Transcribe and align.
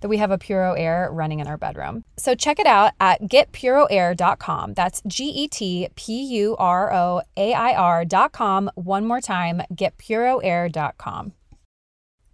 that 0.00 0.08
we 0.08 0.18
have 0.18 0.30
a 0.30 0.38
Puro 0.38 0.72
Air 0.74 1.08
running 1.12 1.40
in 1.40 1.46
our 1.46 1.56
bedroom. 1.56 2.04
So 2.16 2.34
check 2.34 2.58
it 2.58 2.66
out 2.66 2.92
at 3.00 3.22
getpuroair.com. 3.22 4.74
That's 4.74 5.02
G 5.06 5.24
E 5.24 5.48
T 5.48 5.88
P 5.94 6.22
U 6.22 6.56
R 6.58 6.92
O 6.92 7.22
A 7.36 7.54
I 7.54 7.74
R.com. 7.74 8.70
One 8.74 9.06
more 9.06 9.20
time, 9.20 9.62
getpuroair.com. 9.74 11.32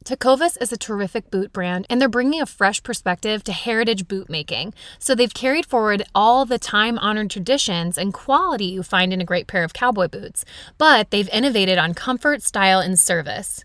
Tecovas 0.07 0.57
is 0.61 0.71
a 0.71 0.77
terrific 0.77 1.33
boot 1.33 1.53
brand, 1.53 1.85
and 1.91 2.01
they're 2.01 2.09
bringing 2.09 2.41
a 2.41 2.47
fresh 2.47 2.81
perspective 2.81 3.43
to 3.43 3.53
heritage 3.53 4.07
boot 4.07 4.31
making. 4.31 4.73
So 5.01 5.17
they've 5.17 5.35
carried 5.35 5.67
forward 5.67 6.05
all 6.15 6.47
the 6.47 6.61
time 6.61 6.97
honored 7.01 7.29
traditions 7.29 7.99
and 7.99 8.15
quality 8.15 8.67
you 8.67 8.85
find 8.85 9.13
in 9.13 9.21
a 9.21 9.25
great 9.25 9.49
pair 9.49 9.65
of 9.65 9.73
cowboy 9.73 10.07
boots, 10.07 10.45
but 10.79 11.11
they've 11.11 11.29
innovated 11.31 11.77
on 11.77 11.93
comfort, 11.93 12.41
style, 12.43 12.79
and 12.79 12.97
service. 12.97 13.65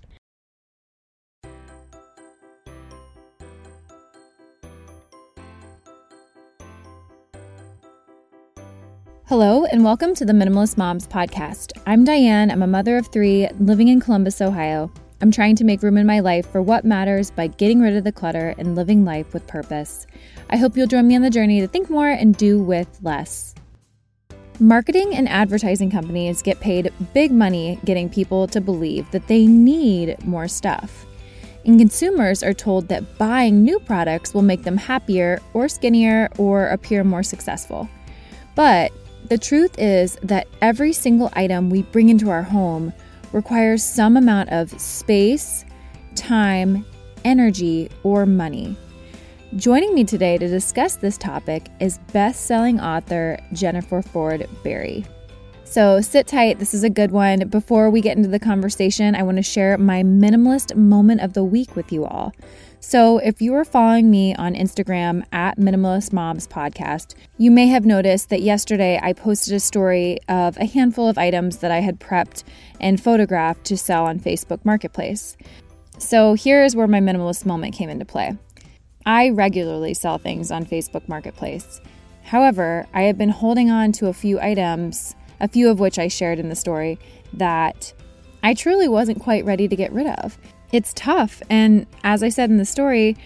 Hello, 9.31 9.63
and 9.63 9.81
welcome 9.81 10.13
to 10.15 10.25
the 10.25 10.33
Minimalist 10.33 10.77
Moms 10.77 11.07
podcast. 11.07 11.71
I'm 11.85 12.03
Diane. 12.03 12.51
I'm 12.51 12.63
a 12.63 12.67
mother 12.67 12.97
of 12.97 13.07
three 13.07 13.47
living 13.61 13.87
in 13.87 14.01
Columbus, 14.01 14.41
Ohio. 14.41 14.91
I'm 15.21 15.31
trying 15.31 15.55
to 15.55 15.63
make 15.63 15.81
room 15.81 15.95
in 15.95 16.05
my 16.05 16.19
life 16.19 16.51
for 16.51 16.61
what 16.61 16.83
matters 16.83 17.31
by 17.31 17.47
getting 17.47 17.79
rid 17.79 17.95
of 17.95 18.03
the 18.03 18.11
clutter 18.11 18.53
and 18.57 18.75
living 18.75 19.05
life 19.05 19.33
with 19.33 19.47
purpose. 19.47 20.05
I 20.49 20.57
hope 20.57 20.75
you'll 20.75 20.85
join 20.85 21.07
me 21.07 21.15
on 21.15 21.21
the 21.21 21.29
journey 21.29 21.61
to 21.61 21.67
think 21.69 21.89
more 21.89 22.09
and 22.09 22.35
do 22.35 22.59
with 22.59 22.99
less. 23.03 23.55
Marketing 24.59 25.15
and 25.15 25.29
advertising 25.29 25.89
companies 25.89 26.41
get 26.41 26.59
paid 26.59 26.91
big 27.13 27.31
money 27.31 27.79
getting 27.85 28.09
people 28.09 28.47
to 28.47 28.59
believe 28.59 29.09
that 29.11 29.27
they 29.27 29.47
need 29.47 30.21
more 30.25 30.49
stuff. 30.49 31.05
And 31.63 31.79
consumers 31.79 32.43
are 32.43 32.53
told 32.53 32.89
that 32.89 33.17
buying 33.17 33.63
new 33.63 33.79
products 33.79 34.33
will 34.33 34.41
make 34.41 34.63
them 34.63 34.75
happier 34.75 35.39
or 35.53 35.69
skinnier 35.69 36.27
or 36.37 36.67
appear 36.67 37.05
more 37.05 37.23
successful. 37.23 37.87
But 38.55 38.91
the 39.31 39.37
truth 39.37 39.79
is 39.79 40.17
that 40.23 40.45
every 40.61 40.91
single 40.91 41.29
item 41.31 41.69
we 41.69 41.83
bring 41.83 42.09
into 42.09 42.29
our 42.29 42.43
home 42.43 42.91
requires 43.31 43.81
some 43.81 44.17
amount 44.17 44.49
of 44.49 44.69
space, 44.77 45.63
time, 46.15 46.85
energy, 47.23 47.89
or 48.03 48.25
money. 48.25 48.75
Joining 49.55 49.95
me 49.95 50.03
today 50.03 50.37
to 50.37 50.49
discuss 50.49 50.97
this 50.97 51.17
topic 51.17 51.69
is 51.79 51.97
best 52.11 52.45
selling 52.45 52.81
author 52.81 53.39
Jennifer 53.53 54.01
Ford 54.01 54.49
Berry. 54.65 55.05
So 55.63 56.01
sit 56.01 56.27
tight, 56.27 56.59
this 56.59 56.73
is 56.73 56.83
a 56.83 56.89
good 56.89 57.11
one. 57.11 57.47
Before 57.47 57.89
we 57.89 58.01
get 58.01 58.17
into 58.17 58.27
the 58.27 58.37
conversation, 58.37 59.15
I 59.15 59.23
want 59.23 59.37
to 59.37 59.43
share 59.43 59.77
my 59.77 60.03
minimalist 60.03 60.75
moment 60.75 61.21
of 61.21 61.31
the 61.31 61.45
week 61.45 61.77
with 61.77 61.93
you 61.93 62.03
all. 62.03 62.33
So, 62.83 63.19
if 63.19 63.43
you 63.43 63.53
are 63.53 63.63
following 63.63 64.09
me 64.09 64.33
on 64.33 64.55
Instagram 64.55 65.23
at 65.31 65.59
Minimalist 65.59 66.11
Moms 66.11 66.47
Podcast, 66.47 67.13
you 67.37 67.51
may 67.51 67.67
have 67.67 67.85
noticed 67.85 68.29
that 68.29 68.41
yesterday 68.41 68.99
I 69.01 69.13
posted 69.13 69.53
a 69.53 69.59
story 69.59 70.17
of 70.27 70.57
a 70.57 70.65
handful 70.65 71.07
of 71.07 71.19
items 71.19 71.57
that 71.57 71.69
I 71.69 71.81
had 71.81 71.99
prepped 71.99 72.43
and 72.79 72.99
photographed 72.99 73.65
to 73.65 73.77
sell 73.77 74.07
on 74.07 74.19
Facebook 74.19 74.65
Marketplace. 74.65 75.37
So, 75.99 76.33
here 76.33 76.63
is 76.63 76.75
where 76.75 76.87
my 76.87 76.99
minimalist 76.99 77.45
moment 77.45 77.75
came 77.75 77.87
into 77.89 78.03
play. 78.03 78.35
I 79.05 79.29
regularly 79.29 79.93
sell 79.93 80.17
things 80.17 80.49
on 80.49 80.65
Facebook 80.65 81.07
Marketplace. 81.07 81.81
However, 82.23 82.87
I 82.95 83.03
have 83.03 83.17
been 83.17 83.29
holding 83.29 83.69
on 83.69 83.91
to 83.93 84.07
a 84.07 84.13
few 84.13 84.39
items, 84.39 85.15
a 85.39 85.47
few 85.47 85.69
of 85.69 85.79
which 85.79 85.99
I 85.99 86.07
shared 86.07 86.39
in 86.39 86.49
the 86.49 86.55
story, 86.55 86.97
that 87.33 87.93
I 88.41 88.55
truly 88.55 88.87
wasn't 88.87 89.21
quite 89.21 89.45
ready 89.45 89.67
to 89.67 89.75
get 89.75 89.93
rid 89.93 90.07
of 90.07 90.39
it's 90.71 90.93
tough. 90.93 91.41
And 91.49 91.85
as 92.03 92.23
I 92.23 92.29
said 92.29 92.49
in 92.49 92.57
the 92.57 92.65
story, 92.65 93.17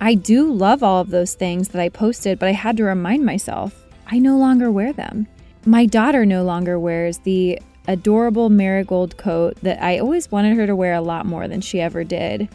I 0.00 0.14
do 0.14 0.52
love 0.52 0.82
all 0.82 1.00
of 1.00 1.10
those 1.10 1.34
things 1.34 1.68
that 1.68 1.80
I 1.80 1.88
posted, 1.88 2.38
but 2.38 2.48
I 2.48 2.52
had 2.52 2.76
to 2.78 2.84
remind 2.84 3.24
myself 3.24 3.86
I 4.06 4.18
no 4.18 4.36
longer 4.36 4.70
wear 4.70 4.92
them. 4.92 5.26
My 5.64 5.86
daughter 5.86 6.26
no 6.26 6.44
longer 6.44 6.78
wears 6.78 7.18
the 7.18 7.60
adorable 7.86 8.50
marigold 8.50 9.16
coat 9.16 9.56
that 9.62 9.82
I 9.82 9.98
always 9.98 10.30
wanted 10.30 10.56
her 10.56 10.66
to 10.66 10.76
wear 10.76 10.94
a 10.94 11.00
lot 11.00 11.26
more 11.26 11.48
than 11.48 11.60
she 11.60 11.80
ever 11.80 12.04
did. 12.04 12.48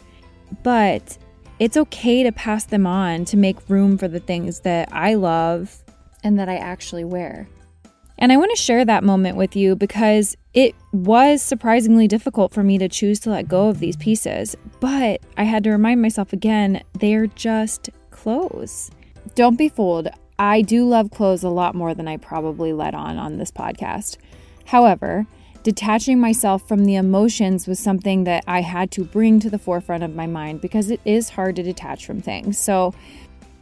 But 0.62 1.16
it's 1.58 1.76
okay 1.76 2.22
to 2.22 2.32
pass 2.32 2.64
them 2.64 2.86
on 2.86 3.24
to 3.26 3.36
make 3.36 3.68
room 3.68 3.98
for 3.98 4.08
the 4.08 4.20
things 4.20 4.60
that 4.60 4.88
I 4.92 5.14
love 5.14 5.82
and 6.22 6.38
that 6.38 6.48
I 6.48 6.56
actually 6.56 7.04
wear. 7.04 7.48
And 8.20 8.30
I 8.30 8.36
want 8.36 8.50
to 8.50 8.62
share 8.62 8.84
that 8.84 9.02
moment 9.02 9.38
with 9.38 9.56
you 9.56 9.74
because 9.74 10.36
it 10.52 10.74
was 10.92 11.40
surprisingly 11.40 12.06
difficult 12.06 12.52
for 12.52 12.62
me 12.62 12.76
to 12.76 12.88
choose 12.88 13.18
to 13.20 13.30
let 13.30 13.48
go 13.48 13.68
of 13.68 13.78
these 13.78 13.96
pieces. 13.96 14.56
But 14.78 15.22
I 15.38 15.44
had 15.44 15.64
to 15.64 15.70
remind 15.70 16.02
myself 16.02 16.34
again, 16.34 16.82
they're 16.98 17.28
just 17.28 17.88
clothes. 18.10 18.90
Don't 19.34 19.56
be 19.56 19.70
fooled. 19.70 20.08
I 20.38 20.60
do 20.60 20.86
love 20.86 21.10
clothes 21.10 21.42
a 21.42 21.48
lot 21.48 21.74
more 21.74 21.94
than 21.94 22.08
I 22.08 22.18
probably 22.18 22.72
let 22.74 22.94
on 22.94 23.16
on 23.16 23.38
this 23.38 23.50
podcast. 23.50 24.18
However, 24.66 25.26
detaching 25.62 26.20
myself 26.20 26.66
from 26.68 26.84
the 26.84 26.96
emotions 26.96 27.66
was 27.66 27.78
something 27.78 28.24
that 28.24 28.44
I 28.46 28.60
had 28.60 28.90
to 28.92 29.04
bring 29.04 29.40
to 29.40 29.50
the 29.50 29.58
forefront 29.58 30.02
of 30.02 30.14
my 30.14 30.26
mind 30.26 30.60
because 30.60 30.90
it 30.90 31.00
is 31.04 31.30
hard 31.30 31.56
to 31.56 31.62
detach 31.62 32.06
from 32.06 32.20
things. 32.20 32.58
So, 32.58 32.94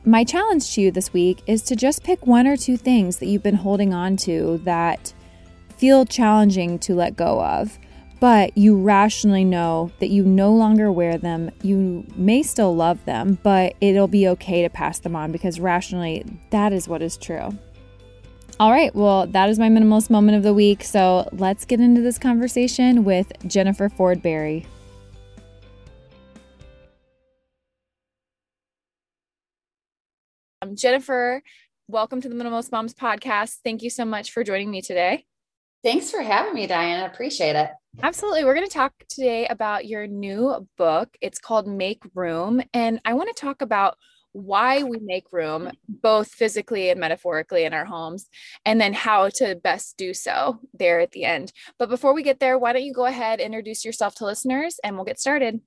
my 0.08 0.25
challenge 0.25 0.75
to 0.75 0.81
you 0.81 0.90
this 0.90 1.12
week 1.12 1.43
is 1.46 1.60
to 1.60 1.76
just 1.76 2.02
pick 2.02 2.26
one 2.26 2.46
or 2.46 2.56
two 2.56 2.78
things 2.78 3.19
that 3.19 3.26
you've 3.26 3.43
been 3.43 3.55
holding 3.55 3.93
on 3.93 4.16
to 4.16 4.58
that 4.64 5.12
feel 5.76 6.06
challenging 6.06 6.78
to 6.78 6.94
let 6.94 7.14
go 7.14 7.44
of, 7.44 7.78
but 8.19 8.56
you 8.56 8.75
rationally 8.81 9.44
know 9.44 9.93
that 10.00 10.08
you 10.08 10.25
no 10.25 10.50
longer 10.50 10.90
wear 10.90 11.19
them. 11.19 11.50
You 11.62 12.06
may 12.16 12.43
still 12.43 12.75
love 12.75 13.05
them, 13.05 13.38
but 13.43 13.75
it'll 13.82 14.08
be 14.08 14.26
okay 14.28 14.62
to 14.62 14.70
pass 14.70 14.99
them 14.99 15.14
on 15.14 15.31
because 15.31 15.60
rationally, 15.60 16.25
that 16.50 16.72
is 16.72 16.88
what 16.88 17.02
is 17.02 17.19
true. 17.19 17.56
All 18.58 18.72
right, 18.72 18.93
well, 18.94 19.26
that 19.26 19.50
is 19.50 19.58
my 19.58 19.69
minimalist 19.69 20.08
moment 20.08 20.38
of 20.38 20.43
the 20.43 20.55
week. 20.55 20.84
So 20.84 21.28
let's 21.32 21.66
get 21.66 21.81
into 21.81 22.00
this 22.00 22.19
conversation 22.19 23.05
with 23.05 23.31
Jennifer 23.46 23.90
Ford 23.90 24.22
Berry. 24.22 24.66
Um, 30.69 30.76
Jennifer 30.76 31.43
welcome 31.91 32.20
to 32.20 32.29
the 32.29 32.35
Minimalist 32.35 32.70
Moms 32.70 32.93
podcast. 32.93 33.56
Thank 33.65 33.82
you 33.82 33.88
so 33.88 34.05
much 34.05 34.32
for 34.32 34.44
joining 34.44 34.70
me 34.70 34.82
today. 34.82 35.25
Thanks 35.82 36.11
for 36.11 36.20
having 36.20 36.53
me, 36.53 36.67
Diane. 36.67 37.03
I 37.03 37.06
appreciate 37.06 37.56
it. 37.56 37.70
Absolutely. 38.03 38.44
We're 38.44 38.55
going 38.55 38.67
to 38.67 38.73
talk 38.73 38.93
today 39.09 39.47
about 39.47 39.87
your 39.87 40.06
new 40.06 40.69
book. 40.76 41.09
It's 41.23 41.38
called 41.38 41.67
Make 41.67 42.03
Room. 42.15 42.62
And 42.75 43.00
I 43.06 43.15
want 43.15 43.35
to 43.35 43.41
talk 43.41 43.62
about 43.62 43.97
why 44.32 44.82
we 44.82 44.99
make 45.00 45.32
room, 45.32 45.70
both 45.88 46.29
physically 46.29 46.91
and 46.91 47.00
metaphorically 47.00 47.65
in 47.65 47.73
our 47.73 47.87
homes, 47.87 48.29
and 48.67 48.79
then 48.79 48.93
how 48.93 49.31
to 49.37 49.56
best 49.65 49.97
do 49.97 50.12
so 50.12 50.59
there 50.75 51.00
at 51.00 51.12
the 51.12 51.25
end. 51.25 51.50
But 51.79 51.88
before 51.88 52.12
we 52.12 52.23
get 52.23 52.41
there, 52.41 52.59
why 52.59 52.75
don't 52.75 52.85
you 52.85 52.93
go 52.93 53.06
ahead, 53.06 53.41
introduce 53.41 53.87
yourself 53.87 54.17
to 54.17 54.26
listeners, 54.26 54.79
and 54.85 54.97
we'll 54.97 55.06
get 55.06 55.19
started. 55.19 55.61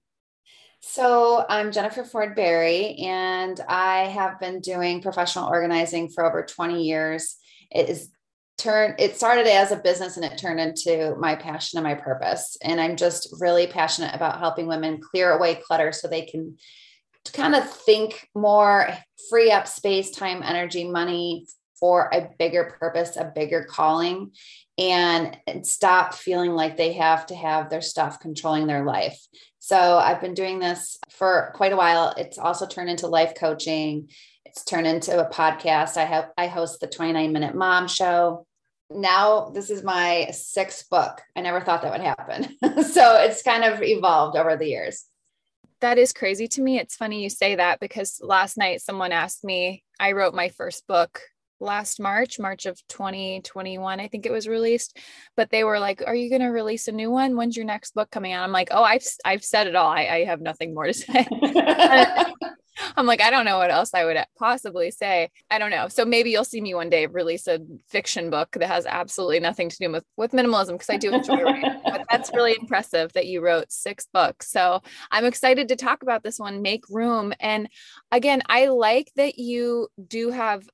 So, 0.83 1.45
I'm 1.47 1.71
Jennifer 1.71 2.03
Ford 2.03 2.35
Berry, 2.35 2.95
and 2.95 3.59
I 3.69 4.05
have 4.05 4.39
been 4.39 4.61
doing 4.61 4.99
professional 4.99 5.47
organizing 5.47 6.09
for 6.09 6.25
over 6.25 6.43
20 6.43 6.83
years. 6.83 7.35
It 7.69 7.87
is 7.87 8.09
turned 8.57 8.95
it 8.99 9.15
started 9.15 9.47
as 9.47 9.71
a 9.71 9.75
business 9.75 10.17
and 10.17 10.25
it 10.25 10.37
turned 10.37 10.59
into 10.59 11.15
my 11.17 11.35
passion 11.35 11.77
and 11.77 11.83
my 11.83 11.95
purpose 11.95 12.57
and 12.61 12.79
i'm 12.79 12.95
just 12.95 13.33
really 13.39 13.65
passionate 13.65 14.13
about 14.13 14.37
helping 14.37 14.67
women 14.67 15.01
clear 15.01 15.31
away 15.31 15.55
clutter 15.55 15.91
so 15.91 16.07
they 16.07 16.21
can 16.21 16.55
kind 17.33 17.55
of 17.55 17.67
think 17.67 18.27
more 18.35 18.87
free 19.31 19.51
up 19.51 19.67
space 19.67 20.11
time 20.11 20.43
energy 20.43 20.87
money 20.87 21.47
for 21.79 22.11
a 22.13 22.29
bigger 22.37 22.75
purpose 22.79 23.17
a 23.17 23.31
bigger 23.33 23.63
calling 23.63 24.29
and 24.77 25.37
stop 25.63 26.13
feeling 26.13 26.51
like 26.51 26.77
they 26.77 26.93
have 26.93 27.25
to 27.25 27.33
have 27.33 27.69
their 27.69 27.81
stuff 27.81 28.19
controlling 28.19 28.67
their 28.67 28.85
life 28.85 29.19
so 29.63 29.97
i've 29.97 30.19
been 30.19 30.33
doing 30.33 30.59
this 30.59 30.97
for 31.09 31.53
quite 31.55 31.71
a 31.71 31.77
while 31.77 32.13
it's 32.17 32.37
also 32.37 32.65
turned 32.65 32.89
into 32.89 33.07
life 33.07 33.33
coaching 33.37 34.09
it's 34.43 34.65
turned 34.65 34.87
into 34.87 35.17
a 35.17 35.29
podcast 35.29 35.95
i 35.95 36.03
have 36.03 36.29
i 36.37 36.47
host 36.47 36.81
the 36.81 36.87
29 36.87 37.31
minute 37.31 37.55
mom 37.55 37.87
show 37.87 38.45
now 38.93 39.49
this 39.53 39.69
is 39.69 39.83
my 39.83 40.29
sixth 40.31 40.89
book. 40.89 41.21
I 41.35 41.41
never 41.41 41.61
thought 41.61 41.81
that 41.81 41.91
would 41.91 42.01
happen. 42.01 42.83
so 42.83 43.17
it's 43.21 43.43
kind 43.43 43.63
of 43.63 43.81
evolved 43.81 44.37
over 44.37 44.57
the 44.57 44.67
years. 44.67 45.05
That 45.79 45.97
is 45.97 46.13
crazy 46.13 46.47
to 46.49 46.61
me. 46.61 46.79
It's 46.79 46.95
funny 46.95 47.23
you 47.23 47.29
say 47.29 47.55
that 47.55 47.79
because 47.79 48.19
last 48.21 48.57
night 48.57 48.81
someone 48.81 49.11
asked 49.11 49.43
me, 49.43 49.83
I 49.99 50.11
wrote 50.11 50.33
my 50.33 50.49
first 50.49 50.85
book 50.87 51.21
last 51.61 51.99
March, 51.99 52.39
March 52.39 52.65
of 52.65 52.81
2021, 52.87 53.99
I 53.99 54.07
think 54.07 54.25
it 54.25 54.31
was 54.31 54.47
released. 54.47 54.97
But 55.37 55.49
they 55.49 55.63
were 55.63 55.79
like, 55.79 56.01
Are 56.05 56.15
you 56.15 56.29
going 56.29 56.41
to 56.41 56.47
release 56.47 56.87
a 56.87 56.91
new 56.91 57.11
one? 57.11 57.37
When's 57.37 57.55
your 57.55 57.65
next 57.65 57.93
book 57.93 58.11
coming 58.11 58.33
out? 58.33 58.43
I'm 58.43 58.51
like, 58.51 58.69
Oh, 58.71 58.83
I've, 58.83 59.05
I've 59.23 59.43
said 59.43 59.67
it 59.67 59.75
all. 59.75 59.89
I, 59.89 60.07
I 60.07 60.23
have 60.25 60.41
nothing 60.41 60.73
more 60.73 60.87
to 60.87 60.93
say. 60.93 61.27
I'm 62.95 63.05
like, 63.05 63.21
I 63.21 63.29
don't 63.29 63.45
know 63.45 63.57
what 63.57 63.71
else 63.71 63.93
I 63.93 64.05
would 64.05 64.17
possibly 64.37 64.91
say. 64.91 65.29
I 65.49 65.59
don't 65.59 65.71
know. 65.71 65.87
So 65.87 66.05
maybe 66.05 66.31
you'll 66.31 66.43
see 66.43 66.61
me 66.61 66.73
one 66.73 66.89
day 66.89 67.05
release 67.05 67.47
a 67.47 67.59
fiction 67.89 68.29
book 68.29 68.51
that 68.53 68.67
has 68.67 68.85
absolutely 68.85 69.39
nothing 69.39 69.69
to 69.69 69.77
do 69.77 69.91
with, 69.91 70.05
with 70.17 70.31
minimalism 70.31 70.73
because 70.73 70.89
I 70.89 70.97
do 70.97 71.13
enjoy 71.13 71.41
writing. 71.41 71.81
but 71.83 72.05
that's 72.11 72.31
really 72.33 72.55
impressive 72.59 73.11
that 73.13 73.27
you 73.27 73.41
wrote 73.41 73.71
six 73.71 74.07
books. 74.13 74.49
So 74.49 74.81
I'm 75.11 75.25
excited 75.25 75.67
to 75.69 75.75
talk 75.75 76.03
about 76.03 76.23
this 76.23 76.39
one, 76.39 76.61
Make 76.61 76.83
Room. 76.89 77.33
And 77.39 77.69
again, 78.11 78.41
I 78.47 78.67
like 78.67 79.11
that 79.15 79.37
you 79.37 79.89
do 80.07 80.31
have 80.31 80.67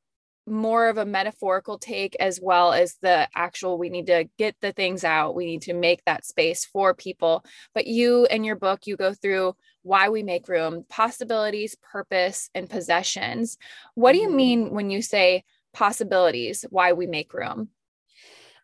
more 0.47 0.87
of 0.87 0.97
a 0.97 1.05
metaphorical 1.05 1.77
take 1.77 2.15
as 2.19 2.39
well 2.41 2.71
as 2.71 2.95
the 3.01 3.27
actual 3.35 3.77
we 3.77 3.89
need 3.89 4.07
to 4.07 4.29
get 4.37 4.55
the 4.61 4.71
things 4.71 5.03
out. 5.03 5.35
We 5.35 5.45
need 5.45 5.63
to 5.63 5.73
make 5.73 6.03
that 6.05 6.25
space 6.25 6.65
for 6.65 6.93
people. 6.93 7.43
But 7.73 7.87
you 7.87 8.25
in 8.31 8.43
your 8.43 8.55
book 8.55 8.87
you 8.87 8.95
go 8.95 9.13
through 9.13 9.55
why 9.83 10.09
we 10.09 10.23
make 10.23 10.47
room 10.47 10.85
possibilities 10.89 11.75
purpose 11.91 12.49
and 12.55 12.69
possessions. 12.69 13.57
What 13.95 14.13
do 14.13 14.19
you 14.19 14.27
mm-hmm. 14.27 14.37
mean 14.37 14.71
when 14.71 14.89
you 14.89 15.01
say 15.01 15.43
possibilities 15.73 16.65
why 16.69 16.93
we 16.93 17.07
make 17.07 17.33
room? 17.33 17.69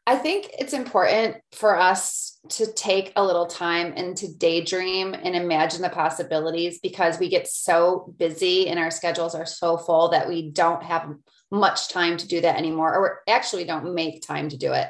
I 0.06 0.18
think 0.18 0.50
it's 0.60 0.74
important 0.74 1.38
for 1.54 1.78
us 1.78 2.38
to 2.50 2.72
take 2.74 3.14
a 3.16 3.24
little 3.24 3.46
time 3.46 3.94
and 3.96 4.18
to 4.18 4.34
daydream 4.34 5.14
and 5.14 5.34
imagine 5.34 5.82
the 5.82 5.90
possibilities 5.90 6.80
because 6.80 7.20
we 7.20 7.30
get 7.30 7.48
so 7.48 8.14
busy 8.18 8.68
and 8.68 8.78
our 8.80 8.92
schedules 8.92 9.34
are 9.34 9.46
so 9.46 9.78
full 9.78 10.10
that 10.10 10.28
we 10.28 10.52
don't 10.52 10.84
have 10.84 11.08
much 11.54 11.90
time 11.90 12.18
to 12.18 12.28
do 12.28 12.42
that 12.42 12.58
anymore, 12.58 12.96
or 12.96 13.22
actually 13.30 13.64
don't 13.64 13.94
make 13.94 14.26
time 14.26 14.50
to 14.50 14.58
do 14.58 14.74
it. 14.74 14.88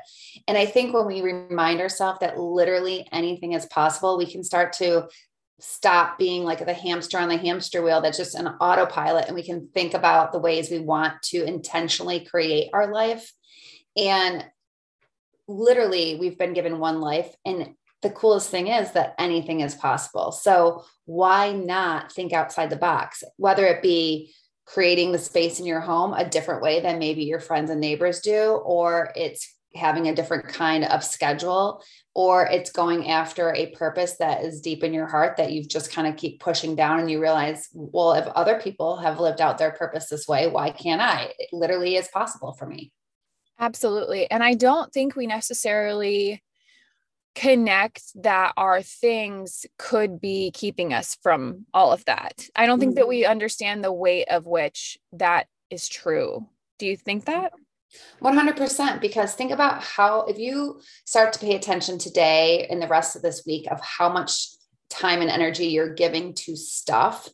And 0.47 0.57
I 0.57 0.65
think 0.65 0.93
when 0.93 1.05
we 1.05 1.21
remind 1.21 1.81
ourselves 1.81 2.19
that 2.21 2.39
literally 2.39 3.05
anything 3.11 3.51
is 3.51 3.65
possible, 3.65 4.17
we 4.17 4.31
can 4.31 4.43
start 4.43 4.71
to 4.73 5.07
stop 5.59 6.17
being 6.17 6.43
like 6.43 6.65
the 6.65 6.73
hamster 6.73 7.19
on 7.19 7.29
the 7.29 7.37
hamster 7.37 7.81
wheel 7.81 8.01
that's 8.01 8.17
just 8.17 8.35
an 8.35 8.47
autopilot 8.59 9.27
and 9.27 9.35
we 9.35 9.43
can 9.43 9.67
think 9.73 9.93
about 9.93 10.31
the 10.31 10.39
ways 10.39 10.69
we 10.69 10.79
want 10.79 11.21
to 11.21 11.43
intentionally 11.43 12.25
create 12.25 12.69
our 12.73 12.91
life. 12.91 13.31
And 13.95 14.45
literally, 15.47 16.17
we've 16.19 16.37
been 16.37 16.53
given 16.53 16.79
one 16.79 17.01
life. 17.01 17.35
And 17.45 17.75
the 18.01 18.09
coolest 18.09 18.49
thing 18.49 18.67
is 18.67 18.91
that 18.91 19.15
anything 19.17 19.59
is 19.59 19.75
possible. 19.75 20.31
So, 20.31 20.85
why 21.05 21.51
not 21.51 22.11
think 22.11 22.31
outside 22.31 22.69
the 22.69 22.77
box, 22.77 23.23
whether 23.37 23.65
it 23.65 23.81
be 23.81 24.33
creating 24.65 25.11
the 25.11 25.19
space 25.19 25.59
in 25.59 25.65
your 25.65 25.81
home 25.81 26.13
a 26.13 26.27
different 26.27 26.61
way 26.61 26.79
than 26.79 26.99
maybe 26.99 27.23
your 27.23 27.39
friends 27.39 27.69
and 27.69 27.81
neighbors 27.81 28.21
do, 28.21 28.61
or 28.65 29.11
it's 29.15 29.53
having 29.75 30.07
a 30.07 30.15
different 30.15 30.47
kind 30.47 30.85
of 30.85 31.03
schedule, 31.03 31.83
or 32.13 32.45
it's 32.45 32.71
going 32.71 33.09
after 33.09 33.53
a 33.53 33.71
purpose 33.71 34.17
that 34.17 34.43
is 34.43 34.61
deep 34.61 34.83
in 34.83 34.93
your 34.93 35.07
heart 35.07 35.35
that 35.37 35.51
you've 35.51 35.67
just 35.67 35.91
kind 35.91 36.07
of 36.07 36.15
keep 36.15 36.39
pushing 36.39 36.75
down 36.75 36.99
and 36.99 37.09
you 37.09 37.19
realize, 37.19 37.69
well, 37.73 38.13
if 38.13 38.27
other 38.27 38.59
people 38.61 38.97
have 38.97 39.19
lived 39.19 39.41
out 39.41 39.57
their 39.57 39.71
purpose 39.71 40.07
this 40.09 40.27
way, 40.27 40.47
why 40.47 40.69
can't 40.69 41.01
I? 41.01 41.33
It 41.39 41.49
literally 41.51 41.95
is 41.95 42.07
possible 42.09 42.53
for 42.53 42.67
me. 42.67 42.91
Absolutely. 43.59 44.29
And 44.29 44.43
I 44.43 44.53
don't 44.53 44.93
think 44.93 45.15
we 45.15 45.25
necessarily 45.25 46.43
connect 47.35 48.03
that 48.23 48.53
our 48.57 48.81
things 48.81 49.65
could 49.77 50.21
be 50.21 50.51
keeping 50.51 50.93
us 50.93 51.17
from 51.21 51.65
all 51.73 51.91
of 51.91 52.05
that. 52.05 52.47
I 52.55 52.65
don't 52.65 52.79
think 52.79 52.95
that 52.95 53.07
we 53.07 53.23
mm-hmm. 53.23 53.31
understand 53.31 53.83
the 53.83 53.93
weight 53.93 54.27
of 54.29 54.45
which 54.45 54.97
that 55.13 55.47
is 55.69 55.87
true. 55.87 56.47
Do 56.79 56.85
you 56.85 56.97
think 56.97 57.25
that? 57.25 57.53
100% 58.23 59.01
because 59.01 59.33
think 59.33 59.51
about 59.51 59.83
how 59.83 60.21
if 60.21 60.39
you 60.39 60.81
start 61.05 61.31
to 61.33 61.39
pay 61.39 61.55
attention 61.55 61.97
today 61.99 62.67
and 62.69 62.81
the 62.81 62.87
rest 62.87 63.15
of 63.15 63.21
this 63.21 63.43
week 63.45 63.67
of 63.71 63.79
how 63.81 64.09
much 64.09 64.47
time 64.89 65.21
and 65.21 65.29
energy 65.29 65.67
you're 65.67 65.93
giving 65.93 66.33
to 66.33 66.55
stuff 66.55 67.29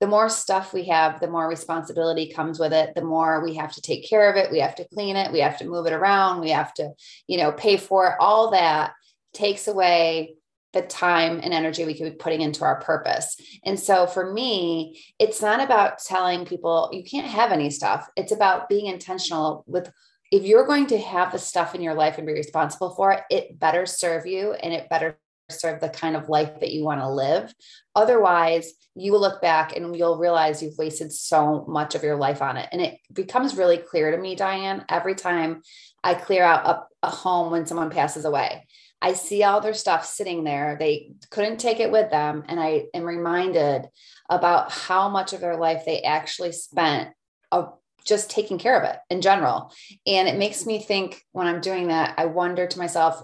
the 0.00 0.06
more 0.08 0.28
stuff 0.28 0.72
we 0.72 0.86
have 0.86 1.20
the 1.20 1.30
more 1.30 1.48
responsibility 1.48 2.32
comes 2.32 2.58
with 2.58 2.72
it 2.72 2.94
the 2.94 3.04
more 3.04 3.42
we 3.44 3.54
have 3.54 3.72
to 3.72 3.80
take 3.80 4.08
care 4.08 4.28
of 4.28 4.36
it 4.36 4.50
we 4.50 4.58
have 4.58 4.74
to 4.74 4.86
clean 4.92 5.14
it 5.14 5.30
we 5.32 5.38
have 5.38 5.56
to 5.56 5.64
move 5.64 5.86
it 5.86 5.92
around 5.92 6.40
we 6.40 6.50
have 6.50 6.74
to 6.74 6.90
you 7.28 7.36
know 7.36 7.52
pay 7.52 7.76
for 7.76 8.08
it 8.08 8.14
all 8.18 8.50
that 8.50 8.92
takes 9.32 9.68
away 9.68 10.34
the 10.72 10.82
time 10.82 11.40
and 11.42 11.52
energy 11.52 11.84
we 11.84 11.96
could 11.96 12.10
be 12.12 12.16
putting 12.16 12.40
into 12.40 12.64
our 12.64 12.80
purpose. 12.80 13.36
And 13.64 13.78
so 13.78 14.06
for 14.06 14.32
me, 14.32 15.02
it's 15.18 15.42
not 15.42 15.62
about 15.62 15.98
telling 15.98 16.46
people 16.46 16.90
you 16.92 17.04
can't 17.04 17.26
have 17.26 17.52
any 17.52 17.70
stuff. 17.70 18.08
It's 18.16 18.32
about 18.32 18.68
being 18.68 18.86
intentional 18.86 19.64
with 19.66 19.92
if 20.30 20.44
you're 20.44 20.66
going 20.66 20.86
to 20.86 20.98
have 20.98 21.30
the 21.30 21.38
stuff 21.38 21.74
in 21.74 21.82
your 21.82 21.92
life 21.92 22.16
and 22.16 22.26
be 22.26 22.32
responsible 22.32 22.94
for 22.94 23.12
it, 23.12 23.20
it 23.30 23.58
better 23.58 23.84
serve 23.84 24.26
you 24.26 24.54
and 24.54 24.72
it 24.72 24.88
better 24.88 25.18
serve 25.50 25.80
the 25.80 25.90
kind 25.90 26.16
of 26.16 26.30
life 26.30 26.60
that 26.60 26.72
you 26.72 26.84
want 26.84 27.00
to 27.00 27.08
live. 27.08 27.52
Otherwise, 27.94 28.72
you 28.94 29.12
will 29.12 29.20
look 29.20 29.42
back 29.42 29.76
and 29.76 29.94
you'll 29.94 30.16
realize 30.16 30.62
you've 30.62 30.78
wasted 30.78 31.12
so 31.12 31.66
much 31.68 31.94
of 31.94 32.02
your 32.02 32.16
life 32.16 32.40
on 32.40 32.56
it. 32.56 32.66
And 32.72 32.80
it 32.80 32.98
becomes 33.12 33.58
really 33.58 33.76
clear 33.76 34.10
to 34.10 34.16
me, 34.16 34.34
Diane, 34.34 34.86
every 34.88 35.14
time 35.14 35.60
I 36.02 36.14
clear 36.14 36.44
out 36.44 36.66
a, 37.02 37.06
a 37.06 37.10
home 37.10 37.50
when 37.50 37.66
someone 37.66 37.90
passes 37.90 38.24
away 38.24 38.66
I 39.02 39.14
see 39.14 39.42
all 39.42 39.60
their 39.60 39.74
stuff 39.74 40.06
sitting 40.06 40.44
there. 40.44 40.76
They 40.78 41.10
couldn't 41.30 41.58
take 41.58 41.80
it 41.80 41.90
with 41.90 42.10
them. 42.10 42.44
And 42.48 42.60
I 42.60 42.84
am 42.94 43.02
reminded 43.02 43.88
about 44.30 44.70
how 44.70 45.08
much 45.08 45.32
of 45.32 45.40
their 45.40 45.56
life 45.56 45.82
they 45.84 46.02
actually 46.02 46.52
spent 46.52 47.10
of 47.50 47.74
just 48.04 48.30
taking 48.30 48.58
care 48.58 48.80
of 48.80 48.88
it 48.88 48.96
in 49.10 49.20
general. 49.20 49.72
And 50.06 50.28
it 50.28 50.38
makes 50.38 50.64
me 50.64 50.80
think 50.80 51.24
when 51.32 51.48
I'm 51.48 51.60
doing 51.60 51.88
that, 51.88 52.14
I 52.16 52.26
wonder 52.26 52.66
to 52.66 52.78
myself, 52.78 53.22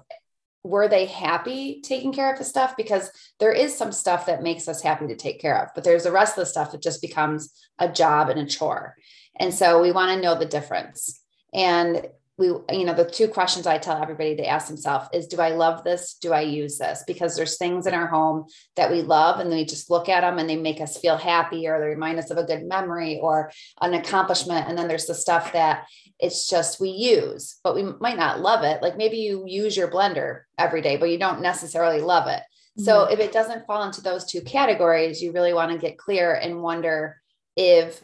were 0.65 0.89
they 0.89 1.07
happy 1.07 1.81
taking 1.81 2.13
care 2.13 2.33
of 2.33 2.39
the 2.39 2.45
stuff? 2.45 2.77
Because 2.77 3.11
there 3.39 3.53
is 3.53 3.77
some 3.77 3.93
stuff 3.93 4.27
that 4.27 4.43
makes 4.43 4.67
us 4.67 4.83
happy 4.83 5.07
to 5.07 5.17
take 5.17 5.41
care 5.41 5.63
of, 5.63 5.69
but 5.75 5.85
there's 5.85 6.05
the 6.05 6.13
rest 6.13 6.37
of 6.37 6.43
the 6.43 6.51
stuff 6.51 6.73
that 6.73 6.83
just 6.83 7.01
becomes 7.01 7.53
a 7.79 7.89
job 7.89 8.29
and 8.29 8.41
a 8.41 8.47
chore. 8.47 8.97
And 9.37 9.55
so 9.55 9.81
we 9.81 9.93
want 9.93 10.13
to 10.13 10.21
know 10.21 10.37
the 10.37 10.45
difference. 10.45 11.21
And 11.55 12.09
we 12.39 12.47
you 12.47 12.85
know 12.85 12.95
the 12.95 13.05
two 13.05 13.27
questions 13.27 13.67
i 13.67 13.77
tell 13.77 14.01
everybody 14.01 14.37
to 14.37 14.47
ask 14.47 14.69
themselves 14.69 15.09
is 15.13 15.27
do 15.27 15.41
i 15.41 15.51
love 15.51 15.83
this? 15.85 16.15
Do 16.15 16.33
i 16.33 16.41
use 16.41 16.79
this? 16.79 17.03
Because 17.07 17.37
there's 17.37 17.59
things 17.59 17.87
in 17.87 17.95
our 17.95 18.07
home 18.07 18.47
that 18.77 18.91
we 18.91 19.03
love 19.03 19.41
and 19.41 19.51
we 19.51 19.65
just 19.65 19.91
look 19.91 20.09
at 20.09 20.21
them 20.21 20.39
and 20.39 20.49
they 20.49 20.57
make 20.57 20.81
us 20.81 20.99
feel 20.99 21.17
happy 21.17 21.67
or 21.67 21.81
they 21.81 21.87
remind 21.87 22.19
us 22.19 22.31
of 22.31 22.39
a 22.39 22.45
good 22.45 22.65
memory 22.65 23.19
or 23.21 23.51
an 23.81 23.95
accomplishment. 23.95 24.69
And 24.69 24.79
then 24.79 24.89
there's 24.89 25.07
the 25.07 25.15
stuff 25.15 25.53
that 25.53 25.87
it's 26.21 26.49
just 26.49 26.81
we 26.81 26.91
use 26.91 27.59
but 27.65 27.75
we 27.75 27.83
might 28.01 28.17
not 28.17 28.41
love 28.41 28.65
it. 28.65 28.83
Like 28.83 28.97
maybe 28.97 29.19
you 29.19 29.45
use 29.47 29.77
your 29.77 29.91
blender 29.91 30.43
every 30.57 30.81
day 30.81 30.97
but 30.97 31.11
you 31.11 31.19
don't 31.19 31.43
necessarily 31.43 32.01
love 32.01 32.29
it. 32.29 32.43
So 32.79 33.01
mm-hmm. 33.01 33.13
if 33.13 33.19
it 33.19 33.33
doesn't 33.33 33.67
fall 33.67 33.83
into 33.83 34.01
those 34.01 34.25
two 34.25 34.43
categories 34.43 35.21
you 35.21 35.33
really 35.33 35.53
want 35.53 35.73
to 35.73 35.79
get 35.79 35.99
clear 35.99 36.35
and 36.35 36.63
wonder 36.63 37.21
if 37.57 38.01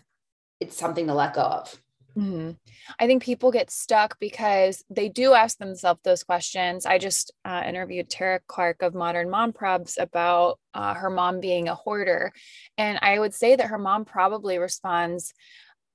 it's 0.58 0.76
something 0.76 1.06
to 1.06 1.14
let 1.14 1.34
go 1.34 1.42
of 1.42 1.78
Mm-hmm. 2.16 2.50
I 2.98 3.06
think 3.06 3.22
people 3.22 3.50
get 3.50 3.70
stuck 3.70 4.18
because 4.20 4.84
they 4.88 5.08
do 5.08 5.34
ask 5.34 5.58
themselves 5.58 6.00
those 6.04 6.22
questions. 6.22 6.86
I 6.86 6.98
just 6.98 7.32
uh, 7.44 7.62
interviewed 7.66 8.08
Tara 8.08 8.40
Clark 8.46 8.82
of 8.82 8.94
Modern 8.94 9.30
Mom 9.30 9.52
Probs 9.52 10.00
about 10.00 10.60
uh, 10.74 10.94
her 10.94 11.10
mom 11.10 11.40
being 11.40 11.68
a 11.68 11.74
hoarder. 11.74 12.32
And 12.78 12.98
I 13.02 13.18
would 13.18 13.34
say 13.34 13.56
that 13.56 13.66
her 13.66 13.78
mom 13.78 14.04
probably 14.04 14.58
responds, 14.58 15.34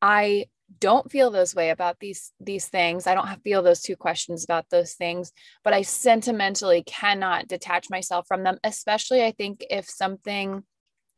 I 0.01 0.47
don't 0.79 1.11
feel 1.11 1.31
those 1.31 1.55
way 1.55 1.71
about 1.71 1.99
these 1.99 2.31
these 2.39 2.67
things 2.67 3.07
i 3.07 3.15
don't 3.15 3.41
feel 3.43 3.63
those 3.63 3.81
two 3.81 3.95
questions 3.95 4.43
about 4.43 4.69
those 4.69 4.93
things 4.93 5.31
but 5.63 5.73
i 5.73 5.81
sentimentally 5.81 6.83
cannot 6.83 7.47
detach 7.47 7.89
myself 7.89 8.27
from 8.27 8.43
them 8.43 8.57
especially 8.63 9.23
i 9.23 9.31
think 9.31 9.65
if 9.71 9.89
something 9.89 10.63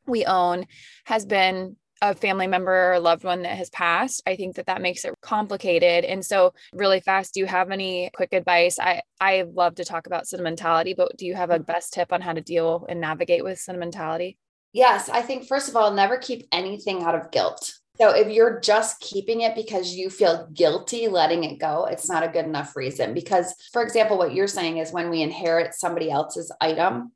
we 0.08 0.26
own 0.26 0.66
has 1.06 1.26
been 1.26 1.76
a 2.02 2.16
family 2.16 2.48
member 2.48 2.94
or 2.94 3.00
loved 3.00 3.24
one 3.24 3.44
that 3.44 3.58
has 3.58 3.70
passed 3.70 4.22
i 4.26 4.36
think 4.36 4.56
that 4.56 4.66
that 4.66 4.82
makes 4.82 5.06
it 5.06 5.14
complicated 5.22 6.04
and 6.06 6.26
so 6.26 6.54
really 6.74 7.00
fast 7.00 7.34
do 7.34 7.40
you 7.40 7.46
have 7.46 7.72
any 7.72 8.10
quick 8.14 8.34
advice 8.34 8.80
i 8.80 9.02
i 9.20 9.44
love 9.54 9.76
to 9.76 9.86
talk 9.86 10.08
about 10.08 10.28
sentimentality 10.28 10.94
but 10.94 11.16
do 11.18 11.26
you 11.26 11.36
have 11.36 11.50
a 11.50 11.56
mm-hmm. 11.56 11.64
best 11.64 11.94
tip 11.94 12.12
on 12.12 12.22
how 12.22 12.34
to 12.34 12.42
deal 12.42 12.86
and 12.90 13.00
navigate 13.00 13.44
with 13.44 13.60
sentimentality 13.60 14.38
yes 14.74 15.10
i 15.10 15.22
think 15.22 15.48
first 15.48 15.70
of 15.70 15.76
all 15.76 15.92
never 15.92 16.18
keep 16.18 16.48
anything 16.52 17.04
out 17.04 17.16
of 17.16 17.32
guilt 17.32 17.82
so 18.02 18.10
if 18.10 18.30
you're 18.30 18.60
just 18.60 19.00
keeping 19.00 19.42
it 19.42 19.54
because 19.54 19.94
you 19.94 20.10
feel 20.10 20.48
guilty 20.54 21.08
letting 21.08 21.44
it 21.44 21.60
go, 21.60 21.86
it's 21.86 22.10
not 22.10 22.24
a 22.24 22.30
good 22.30 22.46
enough 22.46 22.76
reason. 22.76 23.14
Because, 23.14 23.54
for 23.72 23.84
example, 23.84 24.18
what 24.18 24.34
you're 24.34 24.48
saying 24.48 24.78
is 24.78 24.92
when 24.92 25.12
we 25.12 25.22
inherit 25.22 25.76
somebody 25.76 26.10
else's 26.10 26.52
item, 26.62 27.12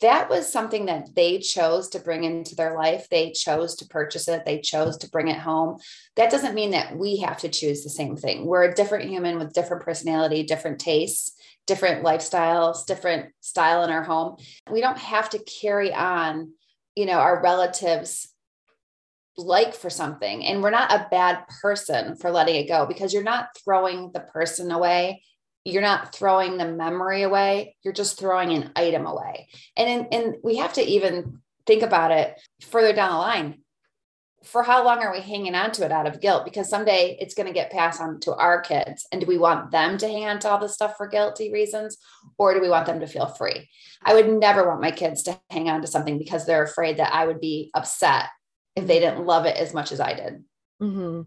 that 0.00 0.30
was 0.30 0.50
something 0.50 0.86
that 0.86 1.14
they 1.14 1.38
chose 1.38 1.88
to 1.90 1.98
bring 1.98 2.24
into 2.24 2.54
their 2.54 2.76
life. 2.76 3.08
They 3.10 3.32
chose 3.32 3.74
to 3.76 3.86
purchase 3.86 4.28
it, 4.28 4.44
they 4.44 4.60
chose 4.60 4.96
to 4.98 5.10
bring 5.10 5.28
it 5.28 5.38
home. 5.38 5.78
That 6.16 6.30
doesn't 6.30 6.54
mean 6.54 6.70
that 6.70 6.96
we 6.96 7.18
have 7.18 7.38
to 7.38 7.48
choose 7.48 7.82
the 7.82 7.90
same 7.90 8.16
thing. 8.16 8.46
We're 8.46 8.70
a 8.70 8.74
different 8.74 9.10
human 9.10 9.38
with 9.38 9.52
different 9.52 9.82
personality, 9.82 10.44
different 10.44 10.78
tastes, 10.78 11.32
different 11.66 12.04
lifestyles, 12.04 12.86
different 12.86 13.32
style 13.40 13.82
in 13.82 13.90
our 13.90 14.04
home. 14.04 14.36
We 14.70 14.80
don't 14.80 14.98
have 14.98 15.30
to 15.30 15.38
carry 15.40 15.92
on, 15.92 16.52
you 16.94 17.06
know, 17.06 17.18
our 17.18 17.42
relatives 17.42 18.28
like 19.36 19.72
for 19.72 19.88
something 19.88 20.44
and 20.44 20.62
we're 20.62 20.70
not 20.70 20.92
a 20.92 21.06
bad 21.12 21.44
person 21.62 22.16
for 22.16 22.30
letting 22.30 22.56
it 22.56 22.66
go 22.66 22.86
because 22.86 23.14
you're 23.14 23.22
not 23.22 23.50
throwing 23.64 24.10
the 24.12 24.18
person 24.18 24.72
away 24.72 25.22
you're 25.68 25.82
not 25.82 26.14
throwing 26.14 26.56
the 26.56 26.66
memory 26.66 27.22
away 27.22 27.76
you're 27.82 27.94
just 27.94 28.18
throwing 28.18 28.52
an 28.52 28.70
item 28.76 29.06
away. 29.06 29.48
And 29.76 29.88
in, 29.88 30.06
and 30.12 30.34
we 30.42 30.56
have 30.56 30.74
to 30.74 30.82
even 30.82 31.40
think 31.66 31.82
about 31.82 32.10
it 32.10 32.38
further 32.60 32.92
down 32.92 33.12
the 33.12 33.18
line. 33.18 33.62
For 34.44 34.62
how 34.62 34.84
long 34.84 34.98
are 34.98 35.12
we 35.12 35.20
hanging 35.20 35.54
on 35.54 35.72
to 35.72 35.84
it 35.84 35.92
out 35.92 36.06
of 36.06 36.20
guilt? 36.20 36.44
Because 36.44 36.68
someday 36.68 37.16
it's 37.20 37.34
going 37.34 37.46
to 37.46 37.52
get 37.52 37.72
passed 37.72 38.00
on 38.00 38.20
to 38.20 38.34
our 38.34 38.60
kids. 38.60 39.06
And 39.10 39.20
do 39.20 39.26
we 39.26 39.36
want 39.36 39.70
them 39.70 39.98
to 39.98 40.06
hang 40.06 40.26
on 40.26 40.38
to 40.40 40.48
all 40.48 40.58
this 40.58 40.74
stuff 40.74 40.96
for 40.96 41.08
guilty 41.08 41.52
reasons? 41.52 41.98
Or 42.38 42.54
do 42.54 42.60
we 42.60 42.68
want 42.68 42.86
them 42.86 43.00
to 43.00 43.06
feel 43.06 43.26
free? 43.26 43.68
I 44.02 44.14
would 44.14 44.28
never 44.28 44.66
want 44.66 44.80
my 44.80 44.90
kids 44.90 45.22
to 45.24 45.40
hang 45.50 45.68
on 45.68 45.80
to 45.80 45.86
something 45.86 46.18
because 46.18 46.46
they're 46.46 46.62
afraid 46.62 46.98
that 46.98 47.12
i 47.12 47.26
would 47.26 47.40
be 47.40 47.70
upset 47.74 48.26
if 48.76 48.86
they 48.86 49.00
didn't 49.00 49.26
love 49.26 49.44
it 49.44 49.56
as 49.56 49.74
much 49.74 49.90
as 49.90 49.98
I 49.98 50.14
did. 50.14 50.44
Mm-hmm. 50.80 51.22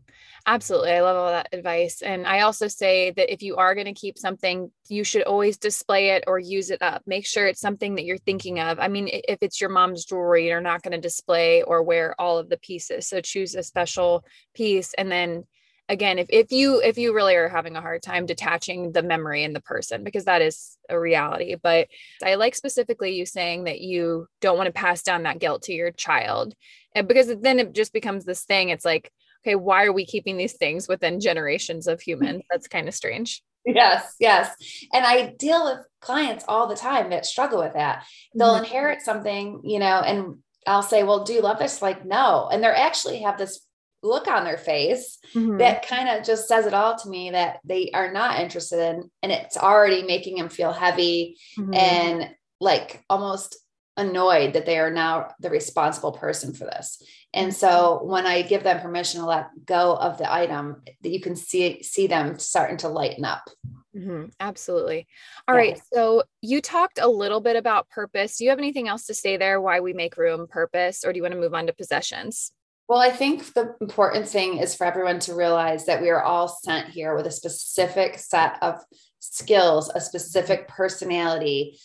Absolutely. 0.48 0.92
I 0.92 1.02
love 1.02 1.18
all 1.18 1.30
that 1.30 1.50
advice. 1.54 2.02
And 2.02 2.26
I 2.26 2.42
also 2.42 2.68
say 2.68 3.12
that 3.12 3.32
if 3.32 3.44
you 3.44 3.58
are 3.58 3.76
going 3.76 3.86
to 3.86 3.94
keep 3.94 4.18
something, 4.18 4.72
you 4.90 5.04
should 5.04 5.22
always 5.24 5.58
display 5.58 6.10
it 6.12 6.24
or 6.26 6.40
use 6.40 6.72
it 6.72 6.82
up. 6.82 7.04
Make 7.06 7.28
sure 7.28 7.46
it's 7.46 7.62
something 7.62 7.96
that 7.96 8.06
you're 8.06 8.18
thinking 8.18 8.60
of. 8.60 8.80
I 8.80 8.88
mean, 8.88 9.08
if 9.12 9.38
it's 9.42 9.62
your 9.62 9.70
mom's 9.70 10.04
jewelry, 10.04 10.48
you're 10.48 10.60
not 10.60 10.82
going 10.82 10.94
to 10.94 10.98
display 11.00 11.62
or 11.62 11.84
wear 11.84 12.20
all 12.20 12.40
of 12.40 12.50
the 12.50 12.58
pieces. 12.58 13.08
So 13.08 13.22
choose 13.22 13.54
a 13.54 13.64
special 13.64 14.26
piece 14.56 14.94
and 14.96 15.12
then 15.12 15.44
again 15.90 16.20
if, 16.20 16.28
if 16.30 16.52
you 16.52 16.80
if 16.82 16.98
you 16.98 17.14
really 17.14 17.36
are 17.36 17.50
having 17.50 17.76
a 17.76 17.82
hard 17.82 18.02
time 18.02 18.26
detaching 18.26 18.92
the 18.92 19.02
memory 19.04 19.44
and 19.44 19.56
the 19.56 19.62
person 19.62 20.04
because 20.04 20.26
that 20.26 20.42
is 20.42 20.78
a 20.90 20.98
reality 20.98 21.56
but 21.62 21.88
i 22.24 22.36
like 22.36 22.56
specifically 22.56 23.16
you 23.16 23.26
saying 23.26 23.66
that 23.66 23.82
you 23.82 24.28
don't 24.42 24.58
want 24.58 24.68
to 24.68 24.72
pass 24.72 25.02
down 25.02 25.24
that 25.24 25.40
guilt 25.40 25.64
to 25.64 25.74
your 25.74 25.92
child 25.92 26.54
and 26.96 27.08
because 27.08 27.34
then 27.42 27.60
it 27.60 27.74
just 27.74 27.94
becomes 27.94 28.24
this 28.26 28.44
thing 28.44 28.70
it's 28.70 28.86
like 28.86 29.12
okay 29.44 29.56
why 29.56 29.86
are 29.86 29.94
we 29.94 30.06
keeping 30.06 30.38
these 30.38 30.54
things 30.54 30.88
within 30.88 31.20
generations 31.20 31.88
of 31.88 32.02
humans 32.02 32.44
that's 32.50 32.68
kind 32.68 32.88
of 32.88 32.94
strange 32.94 33.44
yes 33.66 34.16
yes 34.20 34.56
and 34.94 35.06
i 35.06 35.34
deal 35.38 35.66
with 35.66 35.86
clients 36.02 36.44
all 36.48 36.68
the 36.68 36.76
time 36.76 37.10
that 37.10 37.26
struggle 37.26 37.60
with 37.60 37.74
that 37.74 38.06
they'll 38.36 38.56
mm-hmm. 38.56 38.64
inherit 38.64 39.02
something 39.02 39.62
you 39.64 39.80
know 39.80 40.02
and 40.02 40.38
i'll 40.68 40.84
say 40.84 41.04
well 41.04 41.24
do 41.24 41.34
you 41.34 41.42
love 41.42 41.60
this 41.60 41.82
like 41.82 42.06
no 42.06 42.50
and 42.52 42.64
they're 42.64 42.76
actually 42.76 43.20
have 43.20 43.38
this 43.38 43.62
look 44.04 44.28
on 44.28 44.44
their 44.44 44.58
face 44.58 45.20
mm-hmm. 45.34 45.58
that 45.58 45.88
kind 45.88 46.10
of 46.10 46.26
just 46.26 46.48
says 46.48 46.66
it 46.66 46.74
all 46.74 46.98
to 46.98 47.10
me 47.10 47.32
that 47.32 47.60
they 47.64 47.92
are 47.94 48.12
not 48.12 48.40
interested 48.40 48.80
in 48.80 49.10
and 49.22 49.32
it's 49.32 49.58
already 49.58 50.04
making 50.04 50.38
them 50.38 50.50
feel 50.50 50.74
heavy 50.74 51.38
mm-hmm. 51.58 51.74
and 51.74 52.30
like 52.60 53.04
almost 53.10 53.58
annoyed 53.98 54.54
that 54.54 54.66
they 54.66 54.80
are 54.80 54.92
now 54.92 55.34
the 55.40 55.50
responsible 55.50 56.12
person 56.12 56.54
for 56.54 56.66
this 56.66 57.02
and 57.34 57.54
so 57.54 58.02
when 58.04 58.26
i 58.26 58.42
give 58.42 58.64
them 58.64 58.80
permission 58.80 59.20
to 59.20 59.26
let 59.26 59.48
go 59.66 59.96
of 59.96 60.18
the 60.18 60.34
item 60.34 60.82
that 61.02 61.10
you 61.10 61.20
can 61.20 61.36
see 61.36 61.84
see 61.84 62.08
them 62.08 62.40
starting 62.40 62.78
to 62.78 62.88
lighten 62.88 63.26
up 63.26 63.50
mm-hmm. 63.96 64.26
absolutely 64.40 65.08
All 65.48 65.56
yeah. 65.56 65.62
right. 65.62 65.82
so 65.94 66.24
you 66.42 66.62
talked 66.62 67.00
a 67.02 67.08
little 67.08 67.42
bit 67.42 67.58
about 67.58 67.90
purpose 67.90 68.38
do 68.38 68.46
you 68.46 68.50
have 68.50 68.60
anything 68.60 68.88
else 68.88 69.06
to 69.08 69.14
say 69.14 69.36
there 69.36 69.60
why 69.60 69.82
we 69.82 69.92
make 69.92 70.16
room 70.16 70.48
purpose 70.48 71.04
or 71.04 71.12
do 71.12 71.18
you 71.18 71.24
want 71.24 71.34
to 71.34 71.40
move 71.40 71.54
on 71.54 71.68
to 71.68 71.74
possessions 71.74 72.54
well, 72.92 73.00
I 73.00 73.10
think 73.10 73.54
the 73.54 73.74
important 73.80 74.28
thing 74.28 74.58
is 74.58 74.76
for 74.76 74.86
everyone 74.86 75.20
to 75.20 75.34
realize 75.34 75.86
that 75.86 76.02
we 76.02 76.10
are 76.10 76.22
all 76.22 76.50
sent 76.50 76.90
here 76.90 77.16
with 77.16 77.26
a 77.26 77.32
specific 77.32 78.20
set 78.20 78.62
of 78.62 78.84
skills, 79.20 79.90
a 79.96 80.02
specific 80.02 80.68
personality, 80.68 81.80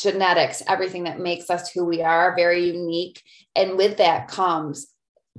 genetics, 0.00 0.62
everything 0.66 1.04
that 1.04 1.20
makes 1.20 1.50
us 1.50 1.70
who 1.70 1.84
we 1.84 2.02
are, 2.02 2.36
very 2.36 2.70
unique. 2.70 3.22
And 3.54 3.76
with 3.76 3.98
that 3.98 4.28
comes 4.28 4.88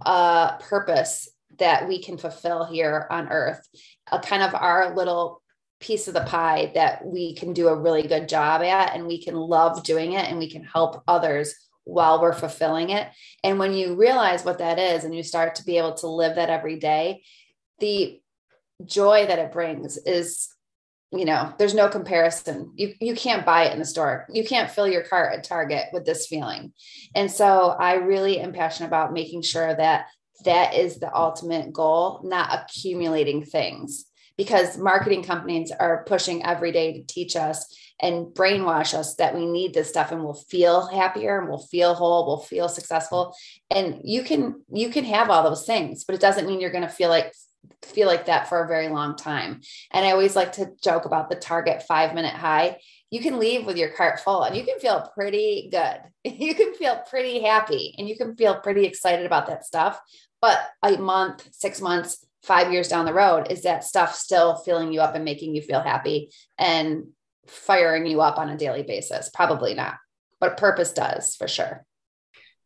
a 0.06 0.54
purpose 0.60 1.30
that 1.58 1.88
we 1.88 2.02
can 2.02 2.18
fulfill 2.18 2.66
here 2.66 3.08
on 3.10 3.30
earth, 3.30 3.68
a 4.12 4.20
kind 4.20 4.44
of 4.44 4.56
our 4.56 4.96
little 4.96 5.42
piece 5.80 6.08
of 6.08 6.14
the 6.14 6.22
pie 6.22 6.72
that 6.76 7.06
we 7.06 7.34
can 7.36 7.54
do 7.54 7.70
a 7.70 7.80
really 7.80 8.04
good 8.04 8.28
job 8.28 8.62
at 8.62 8.94
and 8.94 9.08
we 9.08 9.24
can 9.24 9.36
love 9.36 9.84
doing 9.84 10.14
it 10.14 10.30
and 10.30 10.38
we 10.38 10.50
can 10.50 10.64
help 10.64 11.04
others 11.08 11.56
while 11.86 12.22
we're 12.22 12.34
fulfilling 12.34 12.90
it. 12.90 13.08
And 13.44 13.58
when 13.60 13.74
you 13.74 13.96
realize 13.96 14.44
what 14.44 14.60
that 14.60 14.78
is 14.78 15.04
and 15.04 15.16
you 15.16 15.24
start 15.24 15.56
to 15.56 15.66
be 15.66 15.78
able 15.78 15.96
to 15.96 16.08
live 16.08 16.36
that 16.36 16.50
every 16.50 16.78
day, 16.78 17.24
the 17.80 18.22
joy 18.86 19.26
that 19.26 19.40
it 19.40 19.52
brings 19.52 19.98
is 19.98 20.50
you 21.12 21.26
know 21.26 21.54
there's 21.58 21.74
no 21.74 21.90
comparison. 21.90 22.72
You 22.76 22.94
you 23.00 23.16
can't 23.16 23.46
buy 23.46 23.66
it 23.66 23.74
in 23.74 23.80
the 23.80 23.86
store. 23.86 24.28
You 24.32 24.44
can't 24.44 24.70
fill 24.70 24.88
your 24.88 25.04
cart 25.04 25.34
at 25.34 25.44
target 25.44 25.86
with 25.92 26.06
this 26.06 26.28
feeling. 26.28 26.74
And 27.16 27.32
so 27.32 27.76
i 27.80 27.94
really 27.94 28.40
am 28.40 28.54
passionate 28.54 28.88
about 28.88 29.14
making 29.14 29.42
sure 29.42 29.76
that 29.76 30.06
that 30.46 30.74
is 30.74 31.00
the 31.00 31.14
ultimate 31.14 31.74
goal 31.74 32.22
not 32.24 32.64
accumulating 32.64 33.44
things 33.44 34.06
because 34.38 34.78
marketing 34.78 35.24
companies 35.24 35.72
are 35.72 36.06
pushing 36.06 36.46
every 36.46 36.72
day 36.72 36.94
to 36.94 37.04
teach 37.04 37.36
us 37.36 37.76
and 38.02 38.28
brainwash 38.28 38.94
us 38.94 39.16
that 39.16 39.36
we 39.36 39.46
need 39.46 39.74
this 39.74 39.90
stuff 39.90 40.14
and 40.14 40.24
we'll 40.24 40.34
feel 40.34 40.88
happier 40.88 41.40
and 41.40 41.50
we'll 41.50 41.58
feel 41.58 41.94
whole 41.94 42.26
we'll 42.26 42.38
feel 42.38 42.70
successful. 42.70 43.36
And 43.70 44.00
you 44.04 44.24
can 44.24 44.64
you 44.72 44.90
can 44.90 45.06
have 45.06 45.30
all 45.30 45.44
those 45.44 45.66
things 45.66 46.06
but 46.06 46.16
it 46.16 46.22
doesn't 46.22 46.48
mean 46.48 46.62
you're 46.62 46.72
going 46.72 46.84
to 46.84 46.90
feel 46.90 47.10
like 47.10 47.34
feel 47.84 48.08
like 48.08 48.26
that 48.26 48.48
for 48.48 48.64
a 48.64 48.68
very 48.68 48.90
long 48.90 49.16
time 49.16 49.62
and 49.92 50.06
i 50.06 50.12
always 50.12 50.36
like 50.36 50.52
to 50.54 50.72
joke 50.84 51.06
about 51.06 51.30
the 51.30 51.36
target 51.36 51.84
5 51.84 52.14
minute 52.14 52.34
high 52.34 52.78
you 53.10 53.22
can 53.22 53.40
leave 53.40 53.66
with 53.66 53.78
your 53.78 53.90
cart 53.90 54.20
full 54.20 54.44
and 54.44 54.56
you 54.56 54.64
can 54.64 54.80
feel 54.80 55.10
pretty 55.14 55.70
good 55.72 56.00
you 56.24 56.54
can 56.56 56.74
feel 56.76 57.02
pretty 57.10 57.42
happy 57.42 57.96
and 57.98 58.08
you 58.08 58.16
can 58.18 58.36
feel 58.36 58.60
pretty 58.60 58.86
excited 58.86 59.26
about 59.26 59.48
that 59.48 59.66
stuff 59.66 60.00
but 60.42 60.60
a 60.84 60.98
month 60.98 61.48
6 61.52 61.82
months 61.82 62.26
five 62.44 62.72
years 62.72 62.88
down 62.88 63.06
the 63.06 63.14
road 63.14 63.52
is 63.52 63.64
that 63.64 63.84
stuff 63.84 64.16
still 64.16 64.56
filling 64.56 64.94
you 64.94 65.02
up 65.02 65.16
and 65.16 65.26
making 65.26 65.56
you 65.56 65.62
feel 65.62 65.82
happy 65.82 66.32
and 66.58 67.08
firing 67.48 68.06
you 68.06 68.22
up 68.22 68.38
on 68.38 68.50
a 68.50 68.58
daily 68.58 68.84
basis. 68.84 69.30
Probably 69.34 69.74
not, 69.74 69.96
but 70.40 70.58
purpose 70.58 70.94
does 70.94 71.36
for 71.36 71.48
sure. 71.48 71.86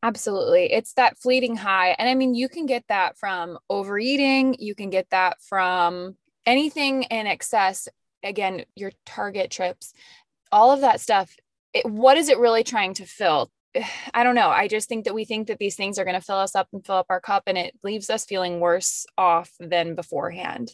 Absolutely. 0.03 0.71
It's 0.73 0.93
that 0.93 1.17
fleeting 1.17 1.55
high. 1.55 1.95
And 1.97 2.09
I 2.09 2.13
mean, 2.13 2.35
you 2.35 2.49
can 2.49 2.65
get 2.65 2.83
that 2.89 3.17
from 3.17 3.57
overeating, 3.69 4.57
you 4.59 4.75
can 4.75 4.89
get 4.89 5.09
that 5.11 5.41
from 5.41 6.17
anything 6.45 7.03
in 7.03 7.25
excess. 7.25 7.87
Again, 8.21 8.65
your 8.75 8.91
target 9.05 9.49
trips, 9.49 9.93
all 10.51 10.71
of 10.71 10.81
that 10.81 10.99
stuff. 10.99 11.33
It, 11.73 11.85
what 11.85 12.17
is 12.17 12.27
it 12.27 12.37
really 12.37 12.63
trying 12.63 12.93
to 12.95 13.05
fill? 13.05 13.49
I 14.13 14.23
don't 14.23 14.35
know. 14.35 14.49
I 14.49 14.67
just 14.67 14.89
think 14.89 15.05
that 15.05 15.15
we 15.15 15.23
think 15.23 15.47
that 15.47 15.57
these 15.57 15.75
things 15.75 15.97
are 15.97 16.05
going 16.05 16.19
to 16.19 16.25
fill 16.25 16.37
us 16.37 16.55
up 16.55 16.67
and 16.73 16.85
fill 16.85 16.95
up 16.95 17.07
our 17.09 17.21
cup, 17.21 17.43
and 17.47 17.57
it 17.57 17.73
leaves 17.81 18.09
us 18.09 18.25
feeling 18.25 18.59
worse 18.59 19.05
off 19.17 19.51
than 19.59 19.95
beforehand. 19.95 20.71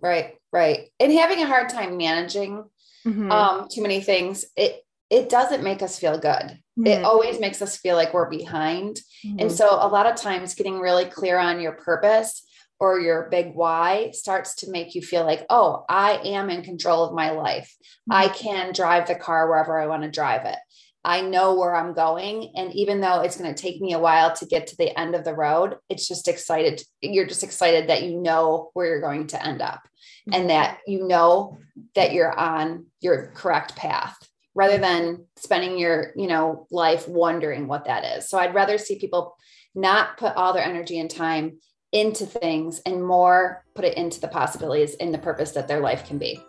Right, 0.00 0.36
right. 0.52 0.90
And 1.00 1.12
having 1.12 1.42
a 1.42 1.46
hard 1.46 1.70
time 1.70 1.96
managing 1.96 2.64
mm-hmm. 3.06 3.32
um, 3.32 3.68
too 3.70 3.82
many 3.82 4.00
things, 4.00 4.44
it 4.54 4.85
it 5.10 5.28
doesn't 5.28 5.62
make 5.62 5.82
us 5.82 5.98
feel 5.98 6.18
good. 6.18 6.58
Mm-hmm. 6.78 6.86
It 6.86 7.04
always 7.04 7.40
makes 7.40 7.62
us 7.62 7.76
feel 7.76 7.96
like 7.96 8.12
we're 8.12 8.30
behind. 8.30 9.00
Mm-hmm. 9.24 9.40
And 9.40 9.52
so 9.52 9.68
a 9.68 9.88
lot 9.88 10.06
of 10.06 10.16
times 10.16 10.54
getting 10.54 10.80
really 10.80 11.04
clear 11.04 11.38
on 11.38 11.60
your 11.60 11.72
purpose 11.72 12.44
or 12.78 13.00
your 13.00 13.28
big 13.30 13.54
why 13.54 14.10
starts 14.12 14.56
to 14.56 14.70
make 14.70 14.94
you 14.94 15.00
feel 15.00 15.24
like, 15.24 15.46
oh, 15.48 15.84
I 15.88 16.20
am 16.24 16.50
in 16.50 16.62
control 16.62 17.04
of 17.04 17.14
my 17.14 17.30
life. 17.30 17.74
Mm-hmm. 18.10 18.12
I 18.12 18.28
can 18.28 18.72
drive 18.72 19.06
the 19.06 19.14
car 19.14 19.48
wherever 19.48 19.78
I 19.78 19.86
want 19.86 20.02
to 20.02 20.10
drive 20.10 20.44
it. 20.44 20.58
I 21.04 21.20
know 21.20 21.54
where 21.54 21.74
I'm 21.74 21.94
going. 21.94 22.50
And 22.56 22.74
even 22.74 23.00
though 23.00 23.20
it's 23.20 23.36
going 23.36 23.54
to 23.54 23.62
take 23.62 23.80
me 23.80 23.92
a 23.92 23.98
while 23.98 24.34
to 24.34 24.44
get 24.44 24.66
to 24.66 24.76
the 24.76 24.98
end 24.98 25.14
of 25.14 25.22
the 25.22 25.34
road, 25.34 25.76
it's 25.88 26.08
just 26.08 26.26
excited. 26.26 26.82
You're 27.00 27.28
just 27.28 27.44
excited 27.44 27.88
that 27.88 28.02
you 28.02 28.20
know 28.20 28.70
where 28.74 28.86
you're 28.88 29.00
going 29.00 29.28
to 29.28 29.46
end 29.46 29.62
up 29.62 29.82
mm-hmm. 30.28 30.34
and 30.34 30.50
that 30.50 30.78
you 30.84 31.06
know 31.06 31.58
that 31.94 32.12
you're 32.12 32.36
on 32.36 32.86
your 33.00 33.30
correct 33.36 33.76
path 33.76 34.16
rather 34.56 34.78
than 34.78 35.26
spending 35.36 35.78
your, 35.78 36.12
you 36.16 36.26
know, 36.26 36.66
life 36.70 37.06
wondering 37.06 37.68
what 37.68 37.84
that 37.84 38.16
is. 38.16 38.28
So 38.28 38.38
I'd 38.38 38.54
rather 38.54 38.78
see 38.78 38.98
people 38.98 39.36
not 39.74 40.16
put 40.16 40.34
all 40.34 40.54
their 40.54 40.64
energy 40.64 40.98
and 40.98 41.10
time 41.10 41.58
into 41.92 42.24
things 42.24 42.80
and 42.86 43.04
more 43.04 43.62
put 43.74 43.84
it 43.84 43.96
into 43.96 44.18
the 44.18 44.28
possibilities 44.28 44.94
in 44.94 45.12
the 45.12 45.18
purpose 45.18 45.52
that 45.52 45.68
their 45.68 45.80
life 45.80 46.08
can 46.08 46.16
be. 46.16 46.40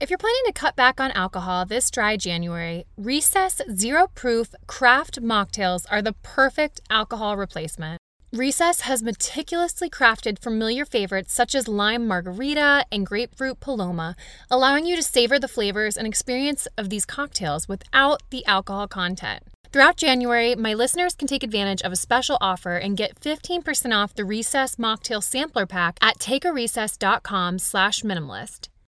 If 0.00 0.10
you're 0.10 0.18
planning 0.18 0.42
to 0.46 0.52
cut 0.52 0.74
back 0.74 1.00
on 1.00 1.10
alcohol 1.12 1.66
this 1.66 1.90
dry 1.90 2.16
January, 2.16 2.86
Recess 2.96 3.60
Zero 3.74 4.08
Proof 4.14 4.54
Craft 4.66 5.22
Mocktails 5.22 5.84
are 5.90 6.02
the 6.02 6.14
perfect 6.22 6.80
alcohol 6.90 7.36
replacement. 7.36 8.00
Recess 8.36 8.80
has 8.82 9.02
meticulously 9.02 9.88
crafted 9.88 10.38
familiar 10.38 10.84
favorites 10.84 11.32
such 11.32 11.54
as 11.54 11.68
lime 11.68 12.06
margarita 12.06 12.84
and 12.92 13.06
grapefruit 13.06 13.60
paloma, 13.60 14.14
allowing 14.50 14.84
you 14.84 14.94
to 14.94 15.02
savor 15.02 15.38
the 15.38 15.48
flavors 15.48 15.96
and 15.96 16.06
experience 16.06 16.68
of 16.76 16.90
these 16.90 17.06
cocktails 17.06 17.66
without 17.66 18.22
the 18.28 18.44
alcohol 18.44 18.88
content. 18.88 19.42
Throughout 19.72 19.96
January, 19.96 20.54
my 20.54 20.74
listeners 20.74 21.14
can 21.14 21.26
take 21.26 21.42
advantage 21.42 21.80
of 21.80 21.92
a 21.92 21.96
special 21.96 22.36
offer 22.42 22.76
and 22.76 22.94
get 22.94 23.18
15% 23.20 23.94
off 23.96 24.14
the 24.14 24.26
Recess 24.26 24.76
Mocktail 24.76 25.22
Sampler 25.22 25.64
Pack 25.64 25.98
at 26.02 26.18
takearecess.com 26.18 27.58
slash 27.58 28.02
minimalist. 28.02 28.68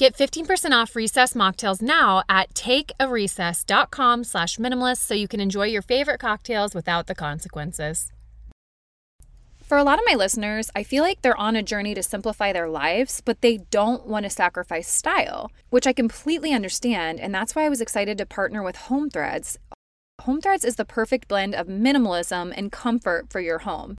Get 0.00 0.16
15% 0.16 0.70
off 0.72 0.96
Recess 0.96 1.34
mocktails 1.34 1.82
now 1.82 2.22
at 2.26 2.54
takearecess.com 2.54 4.24
slash 4.24 4.56
minimalist 4.56 5.00
so 5.00 5.12
you 5.12 5.28
can 5.28 5.40
enjoy 5.40 5.66
your 5.66 5.82
favorite 5.82 6.18
cocktails 6.18 6.74
without 6.74 7.06
the 7.06 7.14
consequences. 7.14 8.10
For 9.62 9.76
a 9.76 9.84
lot 9.84 9.98
of 9.98 10.06
my 10.08 10.14
listeners, 10.14 10.70
I 10.74 10.84
feel 10.84 11.02
like 11.02 11.20
they're 11.20 11.36
on 11.36 11.54
a 11.54 11.62
journey 11.62 11.92
to 11.92 12.02
simplify 12.02 12.50
their 12.50 12.66
lives, 12.66 13.20
but 13.22 13.42
they 13.42 13.58
don't 13.70 14.06
want 14.06 14.24
to 14.24 14.30
sacrifice 14.30 14.88
style, 14.88 15.52
which 15.68 15.86
I 15.86 15.92
completely 15.92 16.54
understand. 16.54 17.20
And 17.20 17.34
that's 17.34 17.54
why 17.54 17.66
I 17.66 17.68
was 17.68 17.82
excited 17.82 18.16
to 18.16 18.24
partner 18.24 18.62
with 18.62 18.76
Home 18.76 19.10
Threads. 19.10 19.58
Home 20.22 20.40
Threads 20.40 20.64
is 20.64 20.76
the 20.76 20.86
perfect 20.86 21.28
blend 21.28 21.54
of 21.54 21.66
minimalism 21.66 22.54
and 22.56 22.72
comfort 22.72 23.30
for 23.30 23.40
your 23.40 23.58
home. 23.58 23.98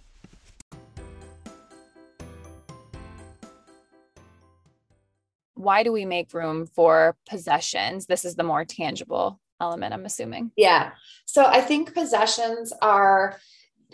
Why 5.61 5.83
do 5.83 5.91
we 5.91 6.05
make 6.05 6.33
room 6.33 6.65
for 6.65 7.15
possessions? 7.29 8.05
This 8.05 8.25
is 8.25 8.35
the 8.35 8.43
more 8.43 8.65
tangible 8.65 9.39
element, 9.59 9.93
I'm 9.93 10.05
assuming. 10.05 10.51
Yeah. 10.55 10.91
So 11.25 11.45
I 11.45 11.61
think 11.61 11.93
possessions 11.93 12.73
are 12.81 13.39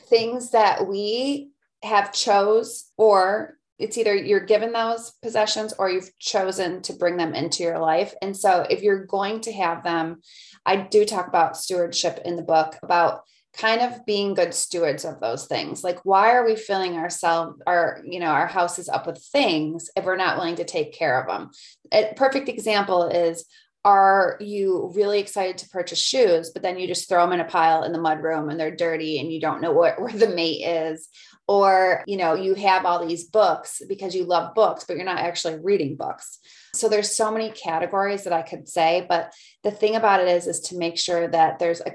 things 0.10 0.52
that 0.52 0.88
we 0.88 1.52
have 1.84 2.14
chose 2.14 2.92
or 2.98 3.58
it's 3.80 3.98
either 3.98 4.16
you're 4.16 4.40
given 4.40 4.72
those 4.72 5.12
possessions 5.22 5.74
or 5.78 5.90
you've 5.90 6.18
chosen 6.18 6.82
to 6.84 6.94
bring 6.94 7.18
them 7.18 7.36
into 7.36 7.62
your 7.62 7.78
life. 7.78 8.14
And 8.24 8.36
so 8.36 8.66
if 8.70 8.82
you're 8.82 9.06
going 9.06 9.42
to 9.42 9.52
have 9.54 9.84
them, 9.84 10.22
I 10.66 10.78
do 10.78 11.06
talk 11.06 11.28
about 11.28 11.58
stewardship 11.58 12.22
in 12.26 12.38
the 12.38 12.42
book 12.42 12.76
about 12.82 13.22
kind 13.58 13.82
of 13.82 14.06
being 14.06 14.36
good 14.36 14.54
stewards 14.54 15.04
of 15.04 15.20
those 15.20 15.48
things. 15.48 15.84
Like 15.84 16.00
why 16.06 16.32
are 16.32 16.46
we 16.46 16.56
filling 16.56 16.96
ourselves 16.96 17.62
our 17.66 18.02
you 18.06 18.20
know 18.20 18.28
our 18.28 18.48
houses 18.48 18.88
up 18.90 19.08
with 19.08 19.24
things 19.32 19.90
if 19.96 20.06
we're 20.06 20.16
not 20.16 20.38
willing 20.38 20.56
to 20.56 20.64
take 20.64 20.94
care 20.94 21.20
of 21.20 21.28
them 21.28 21.52
a 21.92 22.14
perfect 22.16 22.50
example 22.50 23.08
is 23.08 23.46
are 23.86 24.38
you 24.42 24.92
really 24.96 25.20
excited 25.20 25.58
to 25.58 25.70
purchase 25.70 26.00
shoes 26.00 26.50
but 26.50 26.62
then 26.62 26.78
you 26.78 26.88
just 26.88 27.08
throw 27.08 27.24
them 27.24 27.34
in 27.34 27.40
a 27.40 27.46
pile 27.46 27.84
in 27.84 27.94
the 27.94 28.02
mud 28.02 28.22
room 28.22 28.50
and 28.50 28.60
they're 28.60 28.76
dirty 28.76 29.20
and 29.20 29.32
you 29.32 29.40
don't 29.40 29.62
know 29.62 29.72
what, 29.72 30.00
where 30.02 30.12
the 30.12 30.28
mate 30.28 30.66
is? 30.66 31.08
Or 31.48 32.04
you 32.06 32.18
know 32.18 32.34
you 32.34 32.56
have 32.56 32.86
all 32.86 33.06
these 33.06 33.24
books 33.26 33.82
because 33.88 34.14
you 34.14 34.26
love 34.26 34.54
books 34.54 34.84
but 34.84 34.98
you're 34.98 35.06
not 35.06 35.20
actually 35.20 35.58
reading 35.64 35.96
books. 35.96 36.40
So 36.74 36.90
there's 36.90 37.16
so 37.16 37.32
many 37.32 37.52
categories 37.52 38.26
that 38.26 38.34
i 38.34 38.42
could 38.42 38.68
say 38.68 39.06
but 39.08 39.34
the 39.64 39.72
thing 39.72 39.96
about 39.96 40.20
it 40.20 40.28
is 40.28 40.46
is 40.48 40.60
to 40.60 40.78
make 40.78 40.98
sure 40.98 41.28
that 41.30 41.60
there's 41.60 41.80
a 41.82 41.94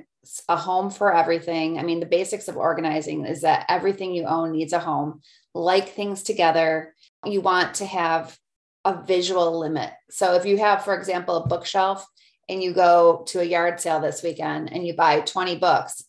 a 0.49 0.57
home 0.57 0.91
for 0.91 1.15
everything. 1.15 1.79
I 1.79 1.83
mean, 1.83 2.01
the 2.01 2.07
basics 2.07 2.49
of 2.49 2.57
organizing 2.57 3.27
is 3.27 3.43
that 3.43 3.67
everything 3.69 4.15
you 4.15 4.25
own 4.25 4.53
needs 4.53 4.73
a 4.73 4.79
home. 4.79 5.21
Like 5.55 5.91
things 5.91 6.23
together, 6.23 6.95
you 7.25 7.41
want 7.41 7.75
to 7.75 7.87
have 7.87 8.37
a 8.85 9.03
visual 9.03 9.59
limit. 9.59 9.91
So 10.11 10.35
if 10.35 10.45
you 10.45 10.59
have, 10.59 10.85
for 10.85 10.95
example, 10.95 11.37
a 11.37 11.47
bookshelf 11.47 12.07
and 12.49 12.63
you 12.63 12.73
go 12.73 13.25
to 13.29 13.41
a 13.41 13.45
yard 13.45 13.81
sale 13.81 14.01
this 14.01 14.23
weekend 14.23 14.73
and 14.73 14.87
you 14.87 14.95
buy 14.95 15.21
20 15.21 15.57
books, 15.59 16.05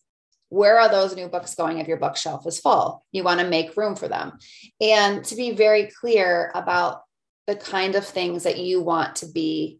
where 0.49 0.79
are 0.79 0.89
those 0.89 1.15
new 1.15 1.27
books 1.27 1.55
going 1.55 1.79
if 1.79 1.87
your 1.87 1.97
bookshelf 1.97 2.45
is 2.45 2.59
full? 2.59 3.03
You 3.11 3.23
want 3.23 3.39
to 3.39 3.47
make 3.47 3.75
room 3.75 3.95
for 3.95 4.07
them. 4.07 4.37
And 4.79 5.25
to 5.25 5.35
be 5.35 5.51
very 5.51 5.87
clear 5.87 6.51
about 6.53 7.01
the 7.47 7.55
kind 7.55 7.95
of 7.95 8.05
things 8.05 8.43
that 8.43 8.59
you 8.59 8.81
want 8.81 9.17
to 9.17 9.25
be 9.25 9.79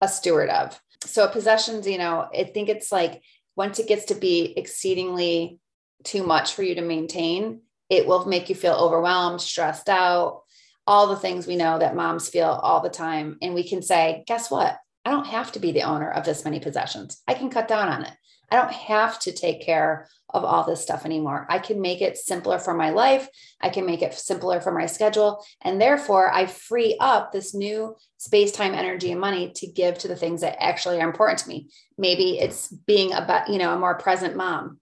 a 0.00 0.08
steward 0.08 0.50
of. 0.50 0.78
So 1.04 1.28
possessions, 1.28 1.86
you 1.86 1.98
know, 1.98 2.28
I 2.36 2.44
think 2.44 2.68
it's 2.68 2.90
like 2.90 3.22
once 3.56 3.78
it 3.78 3.88
gets 3.88 4.06
to 4.06 4.14
be 4.14 4.52
exceedingly 4.56 5.58
too 6.04 6.22
much 6.22 6.54
for 6.54 6.62
you 6.62 6.74
to 6.76 6.82
maintain, 6.82 7.62
it 7.88 8.06
will 8.06 8.26
make 8.26 8.48
you 8.48 8.54
feel 8.54 8.74
overwhelmed, 8.74 9.40
stressed 9.40 9.88
out, 9.88 10.42
all 10.86 11.08
the 11.08 11.16
things 11.16 11.46
we 11.46 11.56
know 11.56 11.78
that 11.78 11.96
moms 11.96 12.28
feel 12.28 12.48
all 12.48 12.80
the 12.80 12.88
time. 12.88 13.38
And 13.42 13.54
we 13.54 13.68
can 13.68 13.82
say, 13.82 14.24
guess 14.26 14.50
what? 14.50 14.78
I 15.04 15.10
don't 15.10 15.26
have 15.26 15.52
to 15.52 15.58
be 15.58 15.72
the 15.72 15.82
owner 15.82 16.10
of 16.10 16.24
this 16.24 16.44
many 16.44 16.60
possessions. 16.60 17.22
I 17.26 17.34
can 17.34 17.50
cut 17.50 17.68
down 17.68 17.88
on 17.88 18.04
it. 18.04 18.12
I 18.50 18.56
don't 18.56 18.72
have 18.72 19.18
to 19.20 19.32
take 19.32 19.62
care 19.62 20.08
of 20.30 20.44
all 20.44 20.64
this 20.64 20.82
stuff 20.82 21.04
anymore. 21.04 21.46
I 21.48 21.58
can 21.58 21.80
make 21.80 22.00
it 22.02 22.16
simpler 22.16 22.58
for 22.58 22.74
my 22.74 22.90
life. 22.90 23.28
I 23.60 23.70
can 23.70 23.86
make 23.86 24.02
it 24.02 24.14
simpler 24.14 24.60
for 24.60 24.72
my 24.72 24.86
schedule. 24.86 25.44
And 25.62 25.80
therefore, 25.80 26.32
I 26.32 26.46
free 26.46 26.96
up 27.00 27.32
this 27.32 27.54
new 27.54 27.96
space, 28.18 28.52
time, 28.52 28.74
energy, 28.74 29.12
and 29.12 29.20
money 29.20 29.52
to 29.56 29.66
give 29.66 29.98
to 29.98 30.08
the 30.08 30.16
things 30.16 30.42
that 30.42 30.62
actually 30.62 31.00
are 31.00 31.08
important 31.08 31.40
to 31.40 31.48
me. 31.48 31.68
Maybe 31.96 32.38
it's 32.38 32.68
being 32.68 33.12
about, 33.12 33.48
you 33.48 33.58
know, 33.58 33.72
a 33.72 33.78
more 33.78 33.96
present 33.96 34.36
mom. 34.36 34.78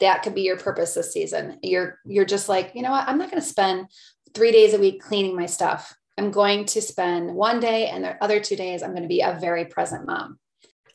That 0.00 0.22
could 0.22 0.34
be 0.34 0.42
your 0.42 0.56
purpose 0.56 0.94
this 0.94 1.12
season. 1.12 1.58
You're 1.62 1.98
you're 2.04 2.24
just 2.24 2.48
like, 2.48 2.72
you 2.74 2.82
know 2.82 2.90
what? 2.90 3.06
I'm 3.08 3.18
not 3.18 3.30
going 3.30 3.42
to 3.42 3.48
spend 3.48 3.86
3 4.34 4.50
days 4.50 4.74
a 4.74 4.80
week 4.80 5.00
cleaning 5.00 5.36
my 5.36 5.46
stuff. 5.46 5.94
I'm 6.16 6.30
going 6.30 6.64
to 6.66 6.82
spend 6.82 7.34
one 7.34 7.60
day 7.60 7.88
and 7.88 8.04
the 8.04 8.22
other 8.22 8.40
two 8.40 8.56
days 8.56 8.82
I'm 8.82 8.90
going 8.90 9.02
to 9.02 9.08
be 9.08 9.20
a 9.20 9.38
very 9.40 9.64
present 9.64 10.06
mom. 10.06 10.38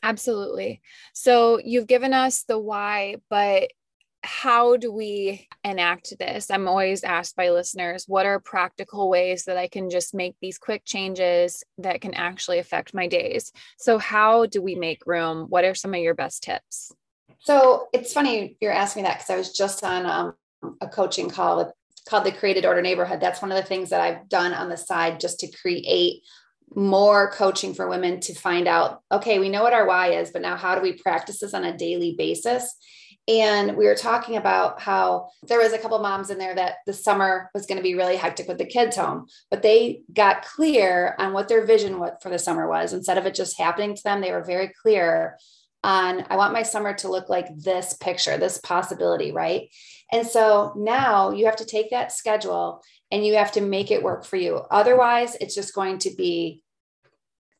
Absolutely. 0.02 0.80
So 1.12 1.60
you've 1.62 1.86
given 1.86 2.14
us 2.14 2.44
the 2.44 2.58
why, 2.58 3.16
but 3.28 3.70
how 4.22 4.76
do 4.76 4.92
we 4.92 5.48
enact 5.64 6.18
this? 6.18 6.50
I'm 6.50 6.68
always 6.68 7.04
asked 7.04 7.36
by 7.36 7.50
listeners, 7.50 8.04
what 8.06 8.26
are 8.26 8.38
practical 8.38 9.08
ways 9.08 9.44
that 9.44 9.56
I 9.56 9.68
can 9.68 9.88
just 9.88 10.14
make 10.14 10.36
these 10.40 10.58
quick 10.58 10.84
changes 10.84 11.64
that 11.78 12.00
can 12.00 12.14
actually 12.14 12.58
affect 12.58 12.94
my 12.94 13.06
days? 13.06 13.52
So, 13.78 13.98
how 13.98 14.46
do 14.46 14.60
we 14.60 14.74
make 14.74 15.06
room? 15.06 15.46
What 15.48 15.64
are 15.64 15.74
some 15.74 15.94
of 15.94 16.00
your 16.00 16.14
best 16.14 16.42
tips? 16.42 16.92
So, 17.38 17.88
it's 17.92 18.12
funny 18.12 18.56
you're 18.60 18.72
asking 18.72 19.02
me 19.02 19.08
that 19.08 19.18
because 19.18 19.30
I 19.30 19.36
was 19.36 19.52
just 19.52 19.82
on 19.84 20.06
um, 20.06 20.34
a 20.80 20.88
coaching 20.88 21.30
call 21.30 21.56
with, 21.56 21.72
called 22.06 22.24
the 22.24 22.32
Created 22.32 22.66
Order 22.66 22.82
Neighborhood. 22.82 23.20
That's 23.20 23.40
one 23.40 23.52
of 23.52 23.56
the 23.56 23.68
things 23.68 23.90
that 23.90 24.00
I've 24.00 24.28
done 24.28 24.52
on 24.52 24.68
the 24.68 24.76
side 24.76 25.20
just 25.20 25.40
to 25.40 25.50
create 25.50 26.22
more 26.74 27.30
coaching 27.32 27.74
for 27.74 27.88
women 27.88 28.20
to 28.20 28.34
find 28.34 28.68
out 28.68 29.02
okay 29.10 29.38
we 29.38 29.48
know 29.48 29.62
what 29.62 29.72
our 29.72 29.86
why 29.86 30.12
is 30.12 30.30
but 30.30 30.42
now 30.42 30.56
how 30.56 30.74
do 30.74 30.80
we 30.80 30.92
practice 30.92 31.40
this 31.40 31.54
on 31.54 31.64
a 31.64 31.76
daily 31.76 32.14
basis 32.16 32.76
and 33.28 33.76
we 33.76 33.86
were 33.86 33.94
talking 33.94 34.36
about 34.36 34.80
how 34.80 35.28
there 35.44 35.60
was 35.60 35.72
a 35.72 35.78
couple 35.78 35.98
moms 36.00 36.30
in 36.30 36.38
there 36.38 36.54
that 36.54 36.76
the 36.86 36.92
summer 36.92 37.48
was 37.54 37.66
going 37.66 37.76
to 37.76 37.82
be 37.82 37.94
really 37.94 38.16
hectic 38.16 38.48
with 38.48 38.58
the 38.58 38.64
kids 38.64 38.96
home, 38.96 39.26
but 39.50 39.62
they 39.62 40.02
got 40.12 40.44
clear 40.44 41.14
on 41.18 41.32
what 41.32 41.46
their 41.46 41.64
vision 41.64 42.02
for 42.20 42.28
the 42.28 42.40
summer 42.40 42.68
was. 42.68 42.92
Instead 42.92 43.18
of 43.18 43.26
it 43.26 43.34
just 43.34 43.56
happening 43.56 43.94
to 43.94 44.02
them, 44.02 44.20
they 44.20 44.32
were 44.32 44.42
very 44.42 44.72
clear 44.82 45.38
on 45.84 46.26
I 46.28 46.36
want 46.36 46.52
my 46.52 46.62
summer 46.62 46.92
to 46.94 47.08
look 47.08 47.28
like 47.28 47.46
this 47.56 47.94
picture, 47.94 48.36
this 48.36 48.58
possibility, 48.58 49.32
right? 49.32 49.68
And 50.12 50.26
so 50.26 50.74
now 50.76 51.30
you 51.30 51.46
have 51.46 51.56
to 51.56 51.64
take 51.64 51.90
that 51.90 52.12
schedule 52.12 52.82
and 53.10 53.24
you 53.24 53.34
have 53.34 53.52
to 53.52 53.60
make 53.60 53.90
it 53.90 54.02
work 54.02 54.24
for 54.24 54.36
you. 54.36 54.56
Otherwise, 54.70 55.36
it's 55.40 55.54
just 55.54 55.74
going 55.74 55.98
to 55.98 56.10
be 56.16 56.62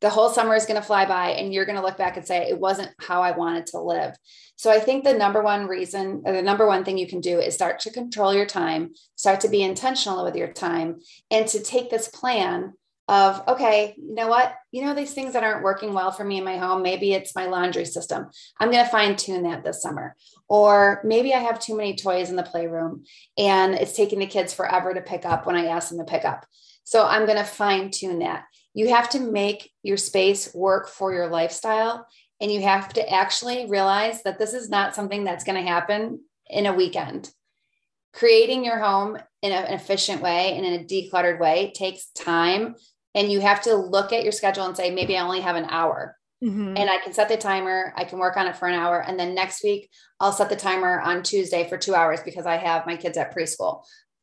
the 0.00 0.10
whole 0.10 0.30
summer 0.30 0.54
is 0.54 0.64
going 0.66 0.80
to 0.80 0.86
fly 0.86 1.04
by 1.04 1.30
and 1.30 1.52
you're 1.52 1.66
going 1.66 1.76
to 1.76 1.84
look 1.84 1.98
back 1.98 2.16
and 2.16 2.26
say 2.26 2.48
it 2.48 2.58
wasn't 2.58 2.90
how 2.98 3.22
i 3.22 3.30
wanted 3.30 3.66
to 3.66 3.78
live 3.78 4.16
so 4.56 4.70
i 4.70 4.78
think 4.78 5.04
the 5.04 5.12
number 5.12 5.42
one 5.42 5.66
reason 5.66 6.22
the 6.24 6.42
number 6.42 6.66
one 6.66 6.84
thing 6.84 6.98
you 6.98 7.06
can 7.06 7.20
do 7.20 7.38
is 7.38 7.54
start 7.54 7.78
to 7.80 7.90
control 7.90 8.34
your 8.34 8.46
time 8.46 8.90
start 9.16 9.40
to 9.40 9.48
be 9.48 9.62
intentional 9.62 10.24
with 10.24 10.36
your 10.36 10.52
time 10.52 10.98
and 11.30 11.46
to 11.46 11.62
take 11.62 11.90
this 11.90 12.08
plan 12.08 12.72
of 13.10 13.42
okay 13.48 13.94
you 13.98 14.14
know 14.14 14.28
what 14.28 14.54
you 14.70 14.82
know 14.82 14.94
these 14.94 15.12
things 15.12 15.32
that 15.32 15.42
aren't 15.42 15.64
working 15.64 15.92
well 15.92 16.12
for 16.12 16.24
me 16.24 16.38
in 16.38 16.44
my 16.44 16.56
home 16.56 16.80
maybe 16.80 17.12
it's 17.12 17.34
my 17.34 17.46
laundry 17.46 17.84
system 17.84 18.26
i'm 18.58 18.70
going 18.70 18.84
to 18.84 18.90
fine 18.90 19.16
tune 19.16 19.42
that 19.42 19.64
this 19.64 19.82
summer 19.82 20.14
or 20.48 21.00
maybe 21.04 21.34
i 21.34 21.38
have 21.38 21.58
too 21.58 21.76
many 21.76 21.96
toys 21.96 22.30
in 22.30 22.36
the 22.36 22.42
playroom 22.42 23.04
and 23.36 23.74
it's 23.74 23.96
taking 23.96 24.18
the 24.18 24.26
kids 24.26 24.54
forever 24.54 24.94
to 24.94 25.00
pick 25.00 25.24
up 25.24 25.44
when 25.44 25.56
i 25.56 25.66
ask 25.66 25.88
them 25.88 25.98
to 25.98 26.04
pick 26.04 26.24
up 26.24 26.46
so 26.84 27.04
i'm 27.04 27.26
going 27.26 27.38
to 27.38 27.44
fine 27.44 27.90
tune 27.90 28.20
that 28.20 28.44
you 28.74 28.88
have 28.88 29.10
to 29.10 29.20
make 29.20 29.72
your 29.82 29.96
space 29.96 30.54
work 30.54 30.88
for 30.88 31.12
your 31.12 31.28
lifestyle. 31.28 32.06
And 32.40 32.50
you 32.50 32.62
have 32.62 32.92
to 32.94 33.12
actually 33.12 33.66
realize 33.68 34.22
that 34.22 34.38
this 34.38 34.54
is 34.54 34.70
not 34.70 34.94
something 34.94 35.24
that's 35.24 35.44
going 35.44 35.62
to 35.62 35.68
happen 35.68 36.20
in 36.48 36.66
a 36.66 36.72
weekend. 36.72 37.30
Creating 38.12 38.64
your 38.64 38.78
home 38.78 39.18
in 39.42 39.52
an 39.52 39.72
efficient 39.72 40.22
way 40.22 40.56
and 40.56 40.64
in 40.64 40.80
a 40.80 40.84
decluttered 40.84 41.38
way 41.38 41.72
takes 41.74 42.06
time. 42.12 42.76
And 43.14 43.30
you 43.30 43.40
have 43.40 43.62
to 43.62 43.74
look 43.74 44.12
at 44.12 44.22
your 44.22 44.32
schedule 44.32 44.64
and 44.66 44.76
say, 44.76 44.90
maybe 44.90 45.16
I 45.16 45.22
only 45.22 45.40
have 45.40 45.56
an 45.56 45.66
hour. 45.68 46.16
Mm-hmm. 46.42 46.76
And 46.76 46.88
I 46.88 46.98
can 46.98 47.12
set 47.12 47.28
the 47.28 47.36
timer. 47.36 47.92
I 47.96 48.04
can 48.04 48.18
work 48.18 48.36
on 48.36 48.46
it 48.46 48.56
for 48.56 48.66
an 48.66 48.74
hour. 48.74 49.00
And 49.00 49.18
then 49.18 49.34
next 49.34 49.62
week, 49.62 49.90
I'll 50.20 50.32
set 50.32 50.48
the 50.48 50.56
timer 50.56 51.00
on 51.00 51.22
Tuesday 51.22 51.68
for 51.68 51.76
two 51.76 51.94
hours 51.94 52.20
because 52.24 52.46
I 52.46 52.56
have 52.56 52.86
my 52.86 52.96
kids 52.96 53.18
at 53.18 53.34
preschool 53.34 53.82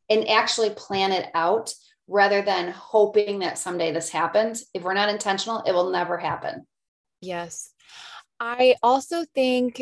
and 0.10 0.28
actually 0.28 0.72
plan 0.72 1.12
it 1.12 1.30
out 1.36 1.72
rather 2.08 2.42
than 2.42 2.72
hoping 2.72 3.40
that 3.40 3.58
someday 3.58 3.92
this 3.92 4.10
happens. 4.10 4.66
If 4.74 4.84
we're 4.84 4.94
not 4.94 5.10
intentional, 5.10 5.62
it 5.68 5.74
will 5.74 5.92
never 5.92 6.18
happen. 6.18 6.66
Yes. 7.22 7.72
I 8.40 8.76
also 8.82 9.26
think, 9.36 9.82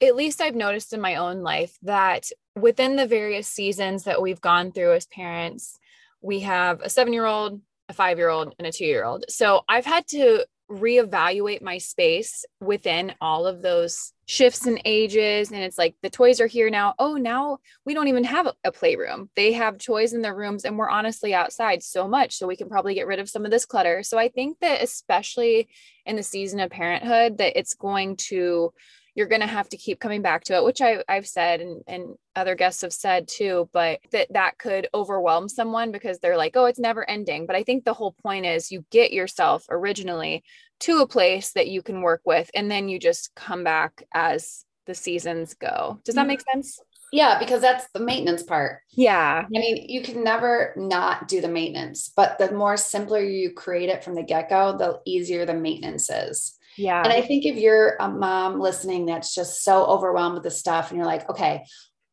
at 0.00 0.16
least 0.16 0.40
I've 0.40 0.54
noticed 0.54 0.92
in 0.92 1.00
my 1.00 1.16
own 1.16 1.42
life, 1.42 1.76
that 1.82 2.28
within 2.54 2.96
the 2.96 3.06
various 3.06 3.48
seasons 3.48 4.04
that 4.04 4.20
we've 4.20 4.40
gone 4.40 4.72
through 4.72 4.92
as 4.94 5.06
parents, 5.06 5.78
we 6.20 6.40
have 6.40 6.80
a 6.80 6.90
seven 6.90 7.12
year 7.12 7.26
old, 7.26 7.60
a 7.92 7.94
five 7.94 8.18
year 8.18 8.30
old, 8.30 8.54
and 8.58 8.66
a 8.66 8.72
two 8.72 8.86
year 8.86 9.04
old. 9.04 9.24
So 9.28 9.62
I've 9.68 9.86
had 9.86 10.06
to 10.08 10.44
reevaluate 10.70 11.60
my 11.60 11.76
space 11.76 12.46
within 12.60 13.12
all 13.20 13.46
of 13.46 13.60
those 13.60 14.12
shifts 14.24 14.66
in 14.66 14.78
ages 14.86 15.52
and 15.52 15.60
it's 15.60 15.76
like 15.76 15.94
the 16.02 16.08
toys 16.08 16.40
are 16.40 16.46
here 16.46 16.70
now. 16.70 16.94
Oh 16.98 17.16
now 17.16 17.58
we 17.84 17.92
don't 17.92 18.08
even 18.08 18.24
have 18.24 18.48
a 18.64 18.72
playroom. 18.72 19.28
They 19.36 19.52
have 19.52 19.76
toys 19.76 20.14
in 20.14 20.22
their 20.22 20.34
rooms 20.34 20.64
and 20.64 20.78
we're 20.78 20.88
honestly 20.88 21.34
outside 21.34 21.82
so 21.82 22.08
much 22.08 22.36
so 22.36 22.46
we 22.46 22.56
can 22.56 22.70
probably 22.70 22.94
get 22.94 23.06
rid 23.06 23.18
of 23.18 23.28
some 23.28 23.44
of 23.44 23.50
this 23.50 23.66
clutter. 23.66 24.02
So 24.02 24.16
i 24.18 24.28
think 24.28 24.60
that 24.60 24.82
especially 24.82 25.68
in 26.06 26.16
the 26.16 26.22
season 26.22 26.60
of 26.60 26.70
parenthood 26.70 27.38
that 27.38 27.58
it's 27.58 27.74
going 27.74 28.16
to 28.28 28.72
you're 29.14 29.28
going 29.28 29.40
to 29.40 29.46
have 29.46 29.68
to 29.70 29.76
keep 29.76 30.00
coming 30.00 30.22
back 30.22 30.44
to 30.44 30.54
it, 30.54 30.64
which 30.64 30.80
I, 30.80 31.02
I've 31.08 31.26
said 31.26 31.60
and, 31.60 31.82
and 31.86 32.14
other 32.34 32.54
guests 32.54 32.82
have 32.82 32.92
said 32.92 33.28
too, 33.28 33.68
but 33.72 34.00
that 34.12 34.32
that 34.32 34.58
could 34.58 34.88
overwhelm 34.94 35.48
someone 35.48 35.92
because 35.92 36.18
they're 36.18 36.36
like, 36.36 36.56
oh, 36.56 36.64
it's 36.64 36.78
never 36.78 37.08
ending. 37.08 37.46
But 37.46 37.56
I 37.56 37.62
think 37.62 37.84
the 37.84 37.94
whole 37.94 38.12
point 38.22 38.46
is 38.46 38.72
you 38.72 38.84
get 38.90 39.12
yourself 39.12 39.64
originally 39.68 40.44
to 40.80 41.00
a 41.00 41.06
place 41.06 41.52
that 41.52 41.68
you 41.68 41.82
can 41.82 42.02
work 42.02 42.22
with, 42.24 42.50
and 42.54 42.70
then 42.70 42.88
you 42.88 42.98
just 42.98 43.34
come 43.34 43.64
back 43.64 44.02
as 44.12 44.64
the 44.86 44.94
seasons 44.94 45.54
go. 45.54 46.00
Does 46.04 46.14
that 46.14 46.22
mm-hmm. 46.22 46.28
make 46.28 46.40
sense? 46.40 46.80
Yeah, 47.12 47.38
because 47.38 47.60
that's 47.60 47.86
the 47.92 48.00
maintenance 48.00 48.42
part. 48.42 48.80
Yeah. 48.90 49.44
I 49.44 49.48
mean, 49.50 49.84
you 49.86 50.02
can 50.02 50.24
never 50.24 50.72
not 50.76 51.28
do 51.28 51.42
the 51.42 51.48
maintenance, 51.48 52.10
but 52.16 52.38
the 52.38 52.52
more 52.52 52.78
simpler 52.78 53.20
you 53.20 53.52
create 53.52 53.90
it 53.90 54.02
from 54.02 54.14
the 54.14 54.22
get 54.22 54.48
go, 54.48 54.76
the 54.78 54.98
easier 55.04 55.44
the 55.44 55.52
maintenance 55.52 56.08
is. 56.08 56.58
Yeah. 56.76 57.02
And 57.02 57.12
I 57.12 57.20
think 57.20 57.44
if 57.44 57.56
you're 57.56 57.96
a 58.00 58.08
mom 58.08 58.60
listening 58.60 59.06
that's 59.06 59.34
just 59.34 59.62
so 59.62 59.84
overwhelmed 59.84 60.34
with 60.34 60.44
the 60.44 60.50
stuff 60.50 60.90
and 60.90 60.98
you're 60.98 61.06
like, 61.06 61.28
okay, 61.28 61.64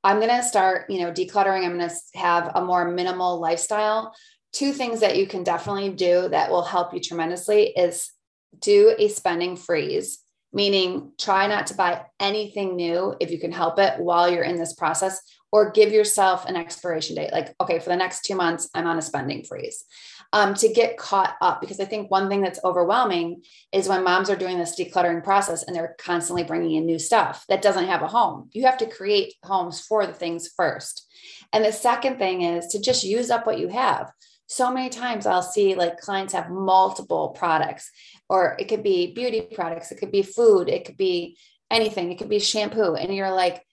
I'm 0.04 0.18
going 0.18 0.30
to 0.30 0.44
start, 0.44 0.90
you 0.90 1.02
know, 1.02 1.12
decluttering, 1.12 1.66
I'm 1.66 1.78
going 1.78 1.90
to 1.90 2.20
have 2.20 2.52
a 2.56 2.64
more 2.64 2.90
minimal 2.92 3.40
lifestyle. 3.40 4.14
Two 4.54 4.72
things 4.72 5.02
that 5.02 5.18
you 5.18 5.28
can 5.28 5.44
definitely 5.44 5.90
do 5.90 6.30
that 6.30 6.50
will 6.50 6.64
help 6.64 6.94
you 6.94 7.00
tremendously 7.00 7.68
is 7.68 8.12
do 8.60 8.96
a 8.98 9.08
spending 9.10 9.56
freeze, 9.56 10.20
meaning 10.54 11.12
try 11.18 11.48
not 11.48 11.68
to 11.68 11.76
buy 11.76 12.04
anything 12.20 12.76
new 12.76 13.16
if 13.20 13.30
you 13.32 13.40
can 13.40 13.52
help 13.52 13.78
it 13.78 14.00
while 14.00 14.30
you're 14.30 14.44
in 14.44 14.58
this 14.58 14.74
process, 14.74 15.22
or 15.52 15.72
give 15.72 15.92
yourself 15.92 16.46
an 16.46 16.56
expiration 16.56 17.16
date. 17.16 17.32
Like, 17.32 17.56
okay, 17.60 17.80
for 17.80 17.90
the 17.90 17.96
next 17.96 18.24
two 18.24 18.36
months, 18.36 18.70
I'm 18.74 18.86
on 18.86 18.98
a 18.98 19.02
spending 19.02 19.44
freeze 19.44 19.84
um, 20.32 20.54
to 20.56 20.72
get 20.72 20.98
caught 20.98 21.36
up. 21.42 21.62
Because 21.62 21.80
I 21.80 21.86
think 21.86 22.12
one 22.12 22.30
thing 22.30 22.42
that's 22.42 22.64
overwhelming 22.64 23.44
is 23.72 23.88
when 23.88 24.04
moms 24.04 24.30
are 24.30 24.36
doing 24.36 24.58
this 24.58 24.80
decluttering 24.80 25.24
process 25.24 25.64
and 25.64 25.76
they're 25.76 25.96
constantly 25.98 26.44
bringing 26.44 26.76
in 26.76 26.86
new 26.86 27.00
stuff 27.00 27.46
that 27.50 27.62
doesn't 27.62 27.88
have 27.88 28.02
a 28.02 28.08
home. 28.08 28.50
You 28.54 28.66
have 28.66 28.78
to 28.80 28.86
create 28.86 29.34
homes 29.44 29.82
for 29.82 30.06
the 30.06 30.14
things 30.14 30.50
first. 30.56 31.08
And 31.52 31.66
the 31.66 31.72
second 31.72 32.18
thing 32.18 32.44
is 32.44 32.68
to 32.68 32.82
just 32.82 33.04
use 33.04 33.32
up 33.32 33.46
what 33.46 33.60
you 33.60 33.70
have. 33.70 34.12
So 34.48 34.72
many 34.72 34.90
times 34.90 35.26
I'll 35.26 35.44
see 35.44 35.76
like 35.76 36.00
clients 36.00 36.34
have 36.34 36.50
multiple 36.50 37.30
products, 37.30 37.92
or 38.30 38.56
it 38.60 38.68
could 38.68 38.82
be 38.82 39.14
beauty 39.14 39.42
products, 39.42 39.92
it 39.92 40.00
could 40.00 40.12
be 40.12 40.24
food, 40.24 40.70
it 40.70 40.86
could 40.86 40.98
be 40.98 41.38
anything, 41.70 42.12
it 42.12 42.18
could 42.18 42.30
be 42.30 42.40
shampoo. 42.40 42.96
And 42.96 43.14
you're 43.14 43.32
like, 43.32 43.64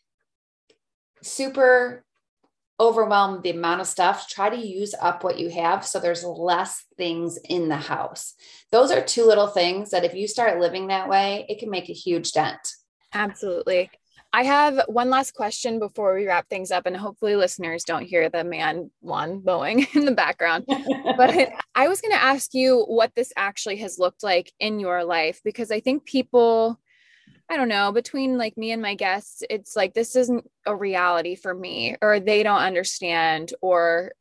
super 1.27 2.05
overwhelmed 2.79 3.43
the 3.43 3.51
amount 3.51 3.81
of 3.81 3.87
stuff, 3.87 4.29
try 4.29 4.51
to 4.51 4.57
use 4.57 4.95
up 5.01 5.25
what 5.25 5.39
you 5.39 5.49
have 5.49 5.85
so 5.87 5.99
there's 5.99 6.25
less 6.25 6.85
things 6.97 7.39
in 7.49 7.69
the 7.69 7.77
house. 7.77 8.35
Those 8.71 8.91
are 8.91 9.03
two 9.03 9.27
little 9.27 9.47
things 9.47 9.91
that 9.91 10.05
if 10.05 10.15
you 10.15 10.29
start 10.29 10.61
living 10.61 10.89
that 10.89 11.09
way, 11.09 11.47
it 11.49 11.59
can 11.59 11.71
make 11.71 11.89
a 11.89 11.95
huge 11.95 12.33
dent. 12.33 12.61
Absolutely. 13.15 13.91
I 14.33 14.43
have 14.43 14.83
one 14.89 15.09
last 15.09 15.33
question 15.33 15.79
before 15.79 16.15
we 16.15 16.27
wrap 16.27 16.51
things 16.51 16.71
up, 16.71 16.85
and 16.85 16.95
hopefully, 16.95 17.37
listeners 17.37 17.85
don't 17.85 18.05
hear 18.05 18.29
the 18.29 18.45
man 18.45 18.91
lawn 19.01 19.43
mowing 19.43 19.87
in 19.95 20.05
the 20.05 20.13
background. 20.13 20.67
but 21.17 21.49
I 21.75 21.89
was 21.89 22.03
going 22.03 22.13
to 22.13 22.23
ask 22.23 22.53
you 22.53 22.85
what 22.87 23.15
this 23.15 23.33
actually 23.37 23.77
has 23.77 23.99
looked 23.99 24.23
like 24.23 24.53
in 24.61 24.79
your 24.79 25.05
life 25.05 25.41
because 25.43 25.71
I 25.71 25.81
think 25.81 26.05
people 26.05 26.79
I 27.49 27.57
don't 27.57 27.69
know, 27.69 27.93
between 27.93 28.39
like 28.39 28.57
me 28.57 28.73
and 28.73 28.83
my 28.83 28.95
guests, 28.95 29.43
it's 29.49 29.77
like 29.77 29.95
this 29.95 30.17
isn't 30.17 30.51
a 30.67 30.75
reality 30.75 31.37
for 31.37 31.55
me, 31.55 31.97
or 32.03 32.19
they 32.19 32.43
don't 32.43 32.61
understand, 32.61 33.53
or 33.61 34.13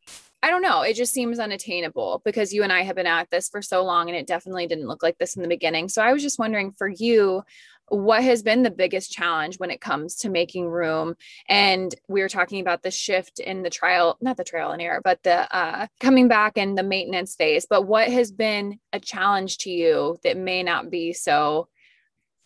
I 0.43 0.51
don't 0.51 0.61
know. 0.61 0.83
It 0.83 0.95
just 0.95 1.11
seems 1.11 1.39
unattainable 1.39 2.21
because 2.23 2.53
you 2.53 2.61
and 2.61 2.71
I 2.71 2.83
have 2.83 2.95
been 2.95 3.07
at 3.07 3.31
this 3.31 3.49
for 3.49 3.63
so 3.63 3.83
long 3.83 4.09
and 4.09 4.17
it 4.17 4.27
definitely 4.27 4.67
didn't 4.67 4.87
look 4.87 5.01
like 5.01 5.17
this 5.17 5.35
in 5.35 5.41
the 5.41 5.47
beginning. 5.47 5.89
So 5.89 6.03
I 6.03 6.13
was 6.13 6.21
just 6.21 6.37
wondering 6.37 6.71
for 6.71 6.87
you, 6.87 7.41
what 7.87 8.23
has 8.23 8.43
been 8.43 8.63
the 8.63 8.71
biggest 8.71 9.11
challenge 9.11 9.57
when 9.57 9.71
it 9.71 9.81
comes 9.81 10.15
to 10.17 10.29
making 10.29 10.67
room 10.67 11.15
and 11.47 11.93
we 12.07 12.21
were 12.21 12.29
talking 12.29 12.59
about 12.59 12.81
the 12.81 12.91
shift 12.91 13.39
in 13.39 13.61
the 13.61 13.69
trial 13.69 14.17
not 14.21 14.37
the 14.37 14.43
trial 14.43 14.71
and 14.71 14.81
error 14.81 15.01
but 15.03 15.21
the 15.23 15.55
uh, 15.55 15.85
coming 15.99 16.27
back 16.27 16.57
and 16.57 16.77
the 16.77 16.83
maintenance 16.83 17.35
phase 17.35 17.67
but 17.69 17.83
what 17.83 18.07
has 18.07 18.31
been 18.31 18.79
a 18.91 18.99
challenge 18.99 19.59
to 19.59 19.69
you 19.69 20.17
that 20.23 20.37
may 20.37 20.63
not 20.63 20.89
be 20.89 21.13
so 21.13 21.67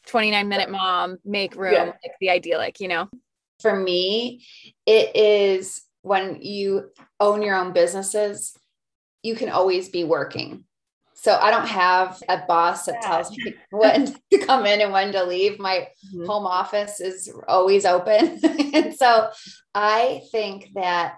29 0.09 0.47
minute 0.47 0.69
mom, 0.69 1.17
make 1.23 1.55
room, 1.55 1.73
yeah. 1.73 1.85
like 1.85 2.13
the 2.19 2.29
idyllic, 2.29 2.79
you 2.79 2.87
know? 2.87 3.07
For 3.59 3.75
me, 3.75 4.45
it 4.85 5.15
is 5.15 5.81
when 6.01 6.41
you 6.41 6.89
own 7.19 7.41
your 7.41 7.55
own 7.55 7.73
businesses, 7.73 8.57
you 9.21 9.35
can 9.35 9.49
always 9.49 9.89
be 9.89 10.03
working. 10.03 10.65
So 11.13 11.35
I 11.35 11.51
don't 11.51 11.67
have 11.67 12.21
a 12.29 12.43
boss 12.47 12.85
that 12.85 13.01
tells 13.01 13.29
me 13.31 13.53
when 13.71 14.15
to 14.31 14.37
come 14.39 14.65
in 14.65 14.79
and 14.81 14.93
when 14.93 15.11
to 15.11 15.25
leave. 15.25 15.59
My 15.59 15.89
mm-hmm. 16.13 16.25
home 16.25 16.47
office 16.47 17.01
is 17.01 17.31
always 17.47 17.85
open. 17.85 18.39
and 18.73 18.95
so 18.95 19.29
I 19.75 20.21
think 20.31 20.69
that 20.75 21.17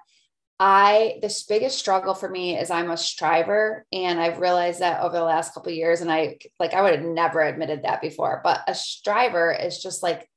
I 0.63 1.17
the 1.23 1.43
biggest 1.49 1.79
struggle 1.79 2.13
for 2.13 2.29
me 2.29 2.55
is 2.55 2.69
I'm 2.69 2.91
a 2.91 2.97
striver 2.97 3.83
and 3.91 4.19
I've 4.19 4.39
realized 4.39 4.79
that 4.81 5.01
over 5.01 5.17
the 5.17 5.23
last 5.23 5.55
couple 5.55 5.71
years 5.71 6.01
and 6.01 6.11
I 6.11 6.37
like 6.59 6.75
I 6.75 6.83
would 6.83 6.93
have 6.93 7.03
never 7.03 7.41
admitted 7.41 7.81
that 7.81 7.99
before 7.99 8.41
but 8.43 8.61
a 8.67 8.75
striver 8.75 9.51
is 9.51 9.81
just 9.81 10.03
like 10.03 10.29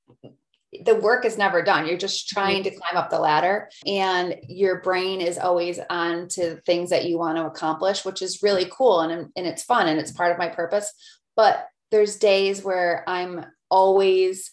the 0.83 0.95
work 0.95 1.25
is 1.25 1.39
never 1.39 1.63
done. 1.63 1.87
You're 1.87 1.99
just 1.99 2.27
mm-hmm. 2.27 2.41
trying 2.41 2.63
to 2.65 2.71
climb 2.71 2.97
up 2.97 3.11
the 3.11 3.19
ladder 3.19 3.69
and 3.87 4.37
your 4.49 4.81
brain 4.81 5.21
is 5.21 5.39
always 5.39 5.79
on 5.91 6.29
to 6.29 6.57
things 6.63 6.91
that 6.91 7.05
you 7.05 7.19
want 7.19 7.37
to 7.37 7.47
accomplish, 7.47 8.05
which 8.05 8.23
is 8.23 8.43
really 8.43 8.67
cool 8.73 9.01
and, 9.01 9.31
and 9.37 9.47
it's 9.47 9.63
fun 9.63 9.89
and 9.89 10.01
it's 10.01 10.13
part 10.13 10.33
of 10.33 10.39
my 10.39 10.49
purpose. 10.49 10.93
But 11.37 11.67
there's 11.91 12.17
days 12.17 12.65
where 12.65 13.05
I'm 13.07 13.45
always 13.71 14.51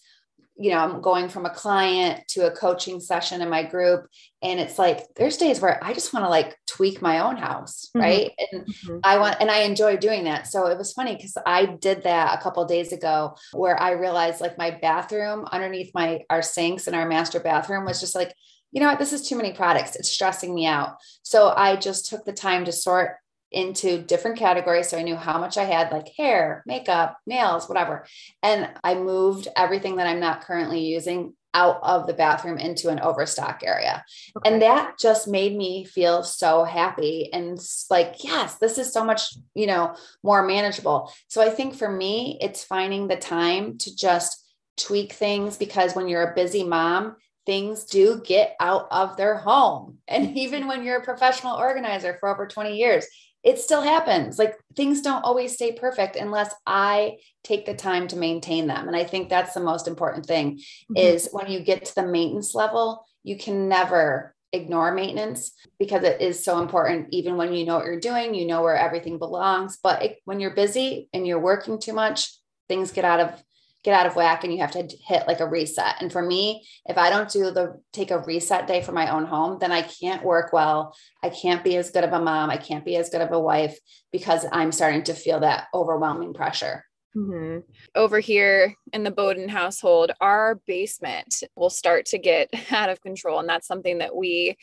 you 0.57 0.71
know, 0.71 0.77
I'm 0.77 1.01
going 1.01 1.29
from 1.29 1.45
a 1.45 1.49
client 1.49 2.27
to 2.29 2.45
a 2.45 2.51
coaching 2.51 2.99
session 2.99 3.41
in 3.41 3.49
my 3.49 3.63
group. 3.63 4.05
And 4.43 4.59
it's 4.59 4.77
like, 4.77 5.05
there's 5.15 5.37
days 5.37 5.59
where 5.61 5.83
I 5.83 5.93
just 5.93 6.13
want 6.13 6.25
to 6.25 6.29
like 6.29 6.55
tweak 6.67 7.01
my 7.01 7.19
own 7.19 7.37
house. 7.37 7.89
Mm-hmm. 7.95 7.99
Right. 7.99 8.31
And 8.51 8.67
mm-hmm. 8.67 8.97
I 9.03 9.17
want, 9.17 9.37
and 9.39 9.49
I 9.49 9.59
enjoy 9.61 9.97
doing 9.97 10.25
that. 10.25 10.47
So 10.47 10.67
it 10.67 10.77
was 10.77 10.93
funny 10.93 11.15
because 11.15 11.37
I 11.45 11.65
did 11.65 12.03
that 12.03 12.37
a 12.37 12.41
couple 12.43 12.63
days 12.65 12.91
ago 12.91 13.35
where 13.53 13.79
I 13.81 13.91
realized 13.91 14.41
like 14.41 14.57
my 14.57 14.71
bathroom 14.71 15.45
underneath 15.51 15.91
my, 15.93 16.21
our 16.29 16.41
sinks 16.41 16.87
in 16.87 16.95
our 16.95 17.07
master 17.07 17.39
bathroom 17.39 17.85
was 17.85 17.99
just 17.99 18.15
like, 18.15 18.33
you 18.71 18.81
know 18.81 18.87
what, 18.87 18.99
this 18.99 19.13
is 19.13 19.27
too 19.27 19.35
many 19.35 19.53
products. 19.53 19.95
It's 19.95 20.11
stressing 20.11 20.53
me 20.53 20.65
out. 20.65 20.97
So 21.23 21.53
I 21.55 21.75
just 21.75 22.09
took 22.09 22.23
the 22.25 22.33
time 22.33 22.65
to 22.65 22.71
sort 22.71 23.17
into 23.51 24.01
different 24.01 24.37
categories. 24.37 24.89
So 24.89 24.97
I 24.97 25.03
knew 25.03 25.15
how 25.15 25.39
much 25.39 25.57
I 25.57 25.65
had, 25.65 25.91
like 25.91 26.07
hair, 26.15 26.63
makeup, 26.65 27.17
nails, 27.25 27.67
whatever. 27.67 28.05
And 28.41 28.69
I 28.83 28.95
moved 28.95 29.47
everything 29.55 29.97
that 29.97 30.07
I'm 30.07 30.19
not 30.19 30.41
currently 30.41 30.85
using 30.85 31.33
out 31.53 31.79
of 31.83 32.07
the 32.07 32.13
bathroom 32.13 32.57
into 32.57 32.89
an 32.89 32.99
overstock 32.99 33.61
area. 33.63 34.05
Okay. 34.37 34.49
And 34.49 34.61
that 34.61 34.97
just 34.97 35.27
made 35.27 35.55
me 35.55 35.83
feel 35.83 36.23
so 36.23 36.63
happy 36.63 37.29
and 37.33 37.59
like, 37.89 38.23
yes, 38.23 38.55
this 38.55 38.77
is 38.77 38.93
so 38.93 39.03
much, 39.03 39.21
you 39.53 39.67
know, 39.67 39.95
more 40.23 40.45
manageable. 40.45 41.11
So 41.27 41.41
I 41.41 41.49
think 41.49 41.75
for 41.75 41.91
me, 41.91 42.37
it's 42.41 42.63
finding 42.63 43.07
the 43.07 43.17
time 43.17 43.77
to 43.79 43.93
just 43.93 44.37
tweak 44.77 45.13
things 45.13 45.57
because 45.57 45.93
when 45.93 46.07
you're 46.07 46.31
a 46.31 46.35
busy 46.35 46.63
mom, 46.63 47.17
things 47.45 47.85
do 47.85 48.21
get 48.23 48.55
out 48.59 48.87
of 48.91 49.17
their 49.17 49.35
home. 49.35 49.97
And 50.07 50.37
even 50.37 50.67
when 50.67 50.83
you're 50.83 50.99
a 50.99 51.03
professional 51.03 51.57
organizer 51.57 52.17
for 52.19 52.29
over 52.29 52.47
20 52.47 52.77
years, 52.77 53.05
it 53.43 53.59
still 53.59 53.81
happens. 53.81 54.37
Like 54.37 54.55
things 54.75 55.01
don't 55.01 55.23
always 55.23 55.53
stay 55.53 55.71
perfect 55.71 56.15
unless 56.15 56.53
I 56.65 57.17
take 57.43 57.65
the 57.65 57.73
time 57.73 58.07
to 58.09 58.17
maintain 58.17 58.67
them. 58.67 58.87
And 58.87 58.95
I 58.95 59.03
think 59.03 59.29
that's 59.29 59.53
the 59.53 59.61
most 59.61 59.87
important 59.87 60.25
thing 60.25 60.57
mm-hmm. 60.57 60.97
is 60.97 61.29
when 61.31 61.49
you 61.49 61.61
get 61.61 61.85
to 61.85 61.95
the 61.95 62.05
maintenance 62.05 62.53
level, 62.53 63.05
you 63.23 63.37
can 63.37 63.67
never 63.67 64.35
ignore 64.53 64.93
maintenance 64.93 65.53
because 65.79 66.03
it 66.03 66.21
is 66.21 66.43
so 66.43 66.59
important 66.61 67.07
even 67.11 67.37
when 67.37 67.53
you 67.53 67.65
know 67.65 67.77
what 67.77 67.85
you're 67.85 67.99
doing, 67.99 68.35
you 68.35 68.45
know 68.45 68.61
where 68.61 68.75
everything 68.75 69.17
belongs, 69.17 69.79
but 69.81 70.03
it, 70.03 70.17
when 70.25 70.39
you're 70.39 70.55
busy 70.55 71.09
and 71.13 71.25
you're 71.25 71.39
working 71.39 71.79
too 71.79 71.93
much, 71.93 72.29
things 72.67 72.91
get 72.91 73.05
out 73.05 73.19
of 73.19 73.43
get 73.83 73.93
out 73.93 74.05
of 74.05 74.15
whack 74.15 74.43
and 74.43 74.53
you 74.53 74.59
have 74.59 74.71
to 74.71 74.87
hit 75.05 75.27
like 75.27 75.39
a 75.39 75.47
reset. 75.47 75.95
And 76.01 76.11
for 76.11 76.21
me, 76.21 76.65
if 76.85 76.97
I 76.97 77.09
don't 77.09 77.29
do 77.29 77.51
the 77.51 77.81
take 77.91 78.11
a 78.11 78.19
reset 78.19 78.67
day 78.67 78.81
for 78.81 78.91
my 78.91 79.11
own 79.11 79.25
home, 79.25 79.57
then 79.59 79.71
I 79.71 79.81
can't 79.81 80.23
work 80.23 80.53
well. 80.53 80.95
I 81.23 81.29
can't 81.29 81.63
be 81.63 81.77
as 81.77 81.91
good 81.91 82.03
of 82.03 82.13
a 82.13 82.21
mom. 82.21 82.49
I 82.49 82.57
can't 82.57 82.85
be 82.85 82.95
as 82.95 83.09
good 83.09 83.21
of 83.21 83.31
a 83.31 83.39
wife 83.39 83.77
because 84.11 84.45
I'm 84.51 84.71
starting 84.71 85.03
to 85.03 85.13
feel 85.13 85.39
that 85.39 85.67
overwhelming 85.73 86.33
pressure. 86.33 86.85
Mm-hmm. 87.15 87.59
Over 87.95 88.19
here 88.19 88.75
in 88.93 89.03
the 89.03 89.11
Boden 89.11 89.49
household, 89.49 90.11
our 90.21 90.61
basement 90.65 91.43
will 91.55 91.69
start 91.69 92.05
to 92.07 92.17
get 92.17 92.49
out 92.71 92.89
of 92.89 93.01
control. 93.01 93.39
And 93.39 93.49
that's 93.49 93.67
something 93.67 93.97
that 93.97 94.15
we 94.15 94.57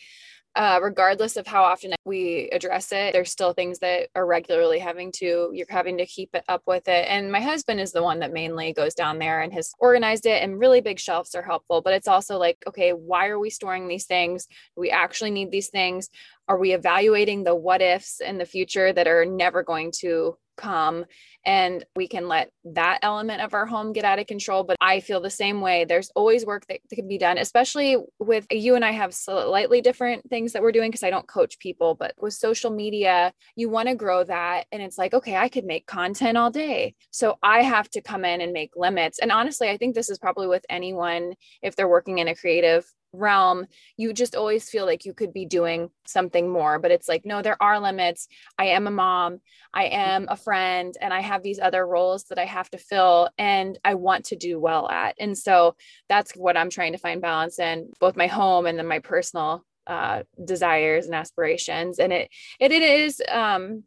uh, 0.58 0.80
regardless 0.82 1.36
of 1.36 1.46
how 1.46 1.62
often 1.62 1.94
we 2.04 2.48
address 2.50 2.90
it, 2.90 3.12
there's 3.12 3.30
still 3.30 3.52
things 3.52 3.78
that 3.78 4.08
are 4.16 4.26
regularly 4.26 4.80
having 4.80 5.12
to, 5.12 5.50
you're 5.54 5.66
having 5.68 5.96
to 5.98 6.04
keep 6.04 6.30
it 6.34 6.42
up 6.48 6.62
with 6.66 6.88
it. 6.88 7.06
And 7.08 7.30
my 7.30 7.40
husband 7.40 7.78
is 7.78 7.92
the 7.92 8.02
one 8.02 8.18
that 8.18 8.32
mainly 8.32 8.72
goes 8.72 8.92
down 8.92 9.20
there 9.20 9.40
and 9.40 9.52
has 9.52 9.72
organized 9.78 10.26
it. 10.26 10.42
And 10.42 10.58
really 10.58 10.80
big 10.80 10.98
shelves 10.98 11.36
are 11.36 11.42
helpful. 11.42 11.80
But 11.80 11.92
it's 11.92 12.08
also 12.08 12.38
like, 12.38 12.58
okay, 12.66 12.90
why 12.90 13.28
are 13.28 13.38
we 13.38 13.50
storing 13.50 13.86
these 13.86 14.06
things? 14.06 14.46
Do 14.46 14.80
we 14.80 14.90
actually 14.90 15.30
need 15.30 15.52
these 15.52 15.68
things? 15.68 16.08
Are 16.48 16.58
we 16.58 16.72
evaluating 16.72 17.44
the 17.44 17.54
what 17.54 17.80
ifs 17.80 18.20
in 18.20 18.38
the 18.38 18.44
future 18.44 18.92
that 18.92 19.06
are 19.06 19.24
never 19.24 19.62
going 19.62 19.92
to 20.00 20.36
come 20.58 21.06
and 21.46 21.84
we 21.96 22.06
can 22.06 22.28
let 22.28 22.50
that 22.64 22.98
element 23.02 23.40
of 23.40 23.54
our 23.54 23.64
home 23.64 23.94
get 23.94 24.04
out 24.04 24.18
of 24.18 24.26
control. 24.26 24.64
But 24.64 24.76
I 24.80 25.00
feel 25.00 25.20
the 25.20 25.30
same 25.30 25.62
way. 25.62 25.86
There's 25.86 26.10
always 26.14 26.44
work 26.44 26.66
that, 26.66 26.80
that 26.90 26.96
can 26.96 27.08
be 27.08 27.16
done, 27.16 27.38
especially 27.38 27.96
with 28.18 28.46
you 28.50 28.74
and 28.74 28.84
I 28.84 28.90
have 28.90 29.14
slightly 29.14 29.80
different 29.80 30.28
things 30.28 30.52
that 30.52 30.62
we're 30.62 30.72
doing 30.72 30.90
because 30.90 31.02
I 31.02 31.10
don't 31.10 31.26
coach 31.26 31.58
people, 31.58 31.94
but 31.94 32.14
with 32.18 32.34
social 32.34 32.70
media, 32.70 33.32
you 33.56 33.70
want 33.70 33.88
to 33.88 33.94
grow 33.94 34.24
that. 34.24 34.66
And 34.72 34.82
it's 34.82 34.98
like, 34.98 35.14
okay, 35.14 35.36
I 35.36 35.48
could 35.48 35.64
make 35.64 35.86
content 35.86 36.36
all 36.36 36.50
day. 36.50 36.94
So 37.10 37.38
I 37.42 37.62
have 37.62 37.88
to 37.90 38.02
come 38.02 38.24
in 38.24 38.40
and 38.40 38.52
make 38.52 38.72
limits. 38.76 39.18
And 39.18 39.32
honestly, 39.32 39.70
I 39.70 39.76
think 39.76 39.94
this 39.94 40.10
is 40.10 40.18
probably 40.18 40.48
with 40.48 40.66
anyone 40.68 41.34
if 41.62 41.76
they're 41.76 41.88
working 41.88 42.18
in 42.18 42.28
a 42.28 42.34
creative 42.34 42.84
realm 43.12 43.66
you 43.96 44.12
just 44.12 44.36
always 44.36 44.68
feel 44.68 44.84
like 44.84 45.04
you 45.04 45.14
could 45.14 45.32
be 45.32 45.46
doing 45.46 45.90
something 46.06 46.48
more 46.48 46.78
but 46.78 46.90
it's 46.90 47.08
like 47.08 47.24
no 47.24 47.42
there 47.42 47.60
are 47.62 47.80
limits. 47.80 48.28
I 48.58 48.66
am 48.66 48.86
a 48.86 48.90
mom 48.90 49.40
i 49.72 49.84
am 49.84 50.26
a 50.28 50.36
friend 50.36 50.94
and 51.00 51.12
i 51.12 51.20
have 51.20 51.42
these 51.42 51.58
other 51.58 51.86
roles 51.86 52.24
that 52.24 52.38
i 52.38 52.44
have 52.44 52.68
to 52.70 52.78
fill 52.78 53.30
and 53.38 53.78
i 53.84 53.94
want 53.94 54.26
to 54.26 54.36
do 54.36 54.60
well 54.60 54.88
at. 54.88 55.14
And 55.18 55.36
so 55.36 55.76
that's 56.08 56.32
what 56.32 56.56
i'm 56.56 56.70
trying 56.70 56.92
to 56.92 56.98
find 56.98 57.20
balance 57.20 57.58
in 57.58 57.90
both 58.00 58.16
my 58.16 58.26
home 58.26 58.66
and 58.66 58.78
then 58.78 58.86
my 58.86 58.98
personal 58.98 59.64
uh, 59.88 60.22
desires 60.44 61.06
and 61.06 61.14
aspirations. 61.14 61.98
And 61.98 62.12
it 62.12 62.30
it, 62.60 62.72
it 62.72 62.82
is 62.82 63.22
um 63.30 63.84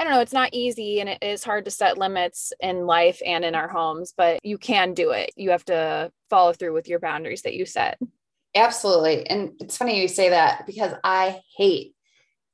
I 0.00 0.04
don't 0.04 0.14
know, 0.14 0.20
it's 0.20 0.32
not 0.32 0.54
easy 0.54 1.00
and 1.00 1.10
it 1.10 1.18
is 1.20 1.44
hard 1.44 1.66
to 1.66 1.70
set 1.70 1.98
limits 1.98 2.54
in 2.58 2.86
life 2.86 3.20
and 3.24 3.44
in 3.44 3.54
our 3.54 3.68
homes, 3.68 4.14
but 4.16 4.40
you 4.42 4.56
can 4.56 4.94
do 4.94 5.10
it. 5.10 5.30
You 5.36 5.50
have 5.50 5.64
to 5.66 6.10
follow 6.30 6.54
through 6.54 6.72
with 6.72 6.88
your 6.88 7.00
boundaries 7.00 7.42
that 7.42 7.52
you 7.52 7.66
set. 7.66 7.98
Absolutely. 8.54 9.26
And 9.26 9.52
it's 9.60 9.76
funny 9.76 10.00
you 10.00 10.08
say 10.08 10.30
that 10.30 10.64
because 10.66 10.94
I 11.04 11.42
hate 11.54 11.94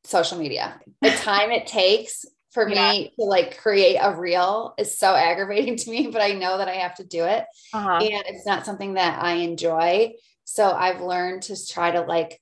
social 0.02 0.38
media. 0.38 0.80
The 1.00 1.10
time 1.18 1.52
it 1.52 1.68
takes 1.68 2.24
for 2.50 2.68
yeah. 2.68 2.90
me 2.90 3.12
to 3.16 3.24
like 3.24 3.58
create 3.58 3.98
a 4.02 4.16
reel 4.16 4.74
is 4.76 4.98
so 4.98 5.14
aggravating 5.14 5.76
to 5.84 5.90
me, 5.90 6.08
but 6.08 6.22
I 6.22 6.32
know 6.32 6.58
that 6.58 6.66
I 6.66 6.74
have 6.74 6.96
to 6.96 7.04
do 7.04 7.22
it. 7.22 7.44
Uh-huh. 7.72 7.98
And 7.98 8.24
it's 8.26 8.44
not 8.44 8.66
something 8.66 8.94
that 8.94 9.22
I 9.22 9.34
enjoy. 9.34 10.14
So 10.42 10.68
I've 10.68 11.00
learned 11.00 11.42
to 11.44 11.66
try 11.68 11.92
to 11.92 12.00
like 12.00 12.40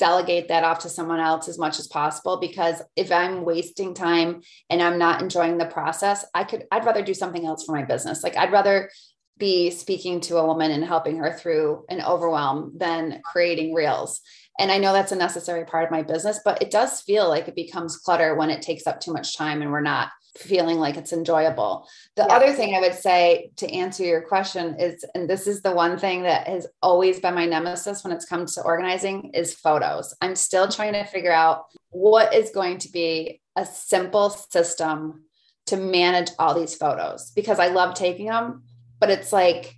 delegate 0.00 0.48
that 0.48 0.64
off 0.64 0.80
to 0.80 0.88
someone 0.88 1.20
else 1.20 1.46
as 1.46 1.58
much 1.58 1.78
as 1.78 1.86
possible 1.86 2.38
because 2.38 2.82
if 2.96 3.12
I'm 3.12 3.44
wasting 3.44 3.94
time 3.94 4.40
and 4.70 4.82
I'm 4.82 4.98
not 4.98 5.22
enjoying 5.22 5.58
the 5.58 5.66
process, 5.66 6.24
I 6.34 6.44
could 6.44 6.64
I'd 6.72 6.86
rather 6.86 7.02
do 7.02 7.14
something 7.14 7.46
else 7.46 7.64
for 7.64 7.76
my 7.76 7.84
business. 7.84 8.24
Like 8.24 8.36
I'd 8.36 8.50
rather 8.50 8.90
be 9.38 9.70
speaking 9.70 10.20
to 10.20 10.38
a 10.38 10.46
woman 10.46 10.70
and 10.70 10.84
helping 10.84 11.18
her 11.18 11.32
through 11.32 11.84
an 11.88 12.02
overwhelm 12.02 12.72
than 12.76 13.20
creating 13.24 13.74
reels. 13.74 14.20
And 14.58 14.72
I 14.72 14.78
know 14.78 14.92
that's 14.92 15.12
a 15.12 15.16
necessary 15.16 15.64
part 15.64 15.84
of 15.84 15.90
my 15.90 16.02
business, 16.02 16.40
but 16.44 16.60
it 16.62 16.70
does 16.70 17.00
feel 17.02 17.28
like 17.28 17.48
it 17.48 17.54
becomes 17.54 17.96
clutter 17.96 18.34
when 18.34 18.50
it 18.50 18.62
takes 18.62 18.86
up 18.86 19.00
too 19.00 19.12
much 19.12 19.36
time 19.36 19.62
and 19.62 19.70
we're 19.70 19.80
not 19.80 20.10
feeling 20.38 20.78
like 20.78 20.96
it's 20.96 21.12
enjoyable. 21.12 21.88
The 22.16 22.26
yeah. 22.28 22.34
other 22.34 22.52
thing 22.52 22.74
I 22.74 22.80
would 22.80 22.94
say 22.94 23.50
to 23.56 23.70
answer 23.72 24.04
your 24.04 24.22
question 24.22 24.76
is, 24.78 25.04
and 25.14 25.28
this 25.28 25.46
is 25.46 25.62
the 25.62 25.72
one 25.72 25.98
thing 25.98 26.22
that 26.22 26.46
has 26.46 26.66
always 26.82 27.20
been 27.20 27.34
my 27.34 27.46
nemesis 27.46 28.04
when 28.04 28.12
it's 28.12 28.26
come 28.26 28.46
to 28.46 28.62
organizing, 28.62 29.30
is 29.34 29.54
photos. 29.54 30.14
I'm 30.20 30.36
still 30.36 30.68
trying 30.68 30.92
to 30.92 31.04
figure 31.04 31.32
out 31.32 31.64
what 31.90 32.34
is 32.34 32.50
going 32.50 32.78
to 32.78 32.92
be 32.92 33.40
a 33.56 33.66
simple 33.66 34.30
system 34.30 35.24
to 35.66 35.76
manage 35.76 36.30
all 36.38 36.58
these 36.58 36.74
photos 36.74 37.32
because 37.32 37.58
I 37.58 37.68
love 37.68 37.94
taking 37.94 38.26
them, 38.26 38.62
but 38.98 39.10
it's 39.10 39.32
like 39.32 39.76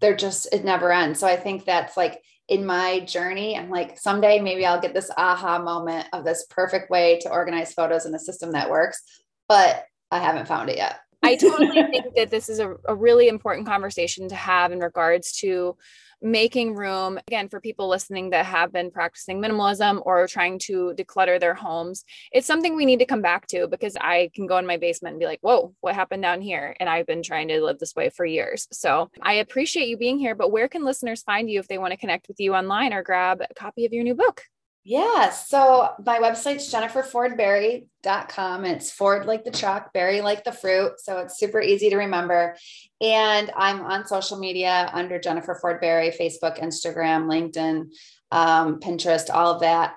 they're 0.00 0.16
just, 0.16 0.52
it 0.52 0.64
never 0.64 0.92
ends. 0.92 1.20
So 1.20 1.26
I 1.26 1.36
think 1.36 1.64
that's 1.64 1.96
like, 1.96 2.22
in 2.48 2.66
my 2.66 3.00
journey, 3.00 3.56
I'm 3.56 3.70
like, 3.70 3.98
someday 3.98 4.40
maybe 4.40 4.66
I'll 4.66 4.80
get 4.80 4.94
this 4.94 5.10
aha 5.16 5.58
moment 5.58 6.08
of 6.12 6.24
this 6.24 6.44
perfect 6.50 6.90
way 6.90 7.18
to 7.20 7.30
organize 7.30 7.72
photos 7.72 8.04
in 8.04 8.14
a 8.14 8.18
system 8.18 8.50
that 8.52 8.68
works 8.68 9.21
but 9.52 9.84
I 10.10 10.18
haven't 10.18 10.48
found 10.48 10.70
it 10.70 10.78
yet. 10.78 11.00
I 11.22 11.36
totally 11.36 11.82
think 11.90 12.14
that 12.16 12.30
this 12.30 12.48
is 12.48 12.58
a, 12.58 12.74
a 12.86 12.94
really 12.94 13.28
important 13.28 13.66
conversation 13.66 14.26
to 14.30 14.34
have 14.34 14.72
in 14.72 14.78
regards 14.78 15.32
to 15.40 15.76
making 16.22 16.74
room 16.74 17.18
again 17.26 17.50
for 17.50 17.60
people 17.60 17.86
listening 17.86 18.30
that 18.30 18.46
have 18.46 18.72
been 18.72 18.90
practicing 18.90 19.42
minimalism 19.42 20.00
or 20.06 20.26
trying 20.26 20.58
to 20.60 20.94
declutter 20.96 21.38
their 21.38 21.52
homes. 21.52 22.06
It's 22.32 22.46
something 22.46 22.74
we 22.74 22.86
need 22.86 23.00
to 23.00 23.04
come 23.04 23.20
back 23.20 23.46
to 23.48 23.66
because 23.66 23.94
i 24.00 24.30
can 24.34 24.46
go 24.46 24.56
in 24.56 24.66
my 24.66 24.78
basement 24.78 25.14
and 25.14 25.20
be 25.20 25.26
like 25.26 25.40
whoa 25.42 25.74
what 25.82 25.94
happened 25.94 26.22
down 26.22 26.40
here? 26.40 26.74
And 26.80 26.88
i've 26.88 27.06
been 27.06 27.22
trying 27.22 27.48
to 27.48 27.60
live 27.62 27.78
this 27.78 27.94
way 27.94 28.08
for 28.08 28.24
years. 28.24 28.68
So 28.72 29.10
i 29.20 29.34
appreciate 29.34 29.88
you 29.88 29.98
being 29.98 30.18
here 30.18 30.34
but 30.34 30.50
where 30.50 30.68
can 30.68 30.82
listeners 30.82 31.22
find 31.22 31.50
you 31.50 31.60
if 31.60 31.68
they 31.68 31.76
want 31.76 31.90
to 31.90 31.98
connect 31.98 32.26
with 32.26 32.40
you 32.40 32.54
online 32.54 32.94
or 32.94 33.02
grab 33.02 33.42
a 33.42 33.52
copy 33.52 33.84
of 33.84 33.92
your 33.92 34.04
new 34.04 34.14
book 34.14 34.44
Yeah. 34.84 35.30
So 35.30 35.90
my 36.04 36.18
website's 36.18 36.72
jenniferfordberry.com. 36.72 38.64
It's 38.64 38.90
Ford 38.90 39.26
like 39.26 39.44
the 39.44 39.52
truck, 39.52 39.92
berry 39.92 40.20
like 40.22 40.42
the 40.42 40.50
fruit. 40.50 40.94
So 40.98 41.18
it's 41.18 41.38
super 41.38 41.60
easy 41.60 41.88
to 41.90 41.96
remember. 41.96 42.56
And 43.00 43.52
I'm 43.56 43.82
on 43.82 44.06
social 44.06 44.38
media 44.38 44.90
under 44.92 45.20
Jennifer 45.20 45.56
Ford 45.60 45.80
Berry, 45.80 46.10
Facebook, 46.10 46.58
Instagram, 46.60 47.26
LinkedIn, 47.26 47.92
um, 48.32 48.80
Pinterest, 48.80 49.32
all 49.32 49.54
of 49.54 49.60
that. 49.60 49.94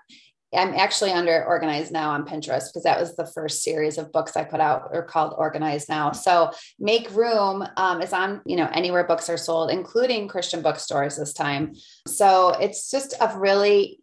I'm 0.53 0.73
actually 0.73 1.11
under 1.11 1.43
Organized 1.43 1.91
Now 1.91 2.11
on 2.11 2.25
Pinterest 2.25 2.67
because 2.67 2.83
that 2.83 2.99
was 2.99 3.15
the 3.15 3.25
first 3.25 3.63
series 3.63 3.97
of 3.97 4.11
books 4.11 4.37
I 4.37 4.43
put 4.43 4.61
out 4.61 4.89
or 4.91 5.03
called 5.03 5.33
Organized 5.37 5.89
Now. 5.89 6.11
So 6.11 6.51
Make 6.79 7.11
Room 7.11 7.67
um, 7.75 8.01
is 8.01 8.13
on, 8.13 8.41
you 8.45 8.55
know, 8.55 8.69
anywhere 8.71 9.03
books 9.03 9.29
are 9.29 9.37
sold, 9.37 9.71
including 9.71 10.27
Christian 10.27 10.61
bookstores 10.61 11.17
this 11.17 11.33
time. 11.33 11.73
So 12.07 12.49
it's 12.49 12.89
just 12.89 13.15
a 13.19 13.37
really 13.37 13.99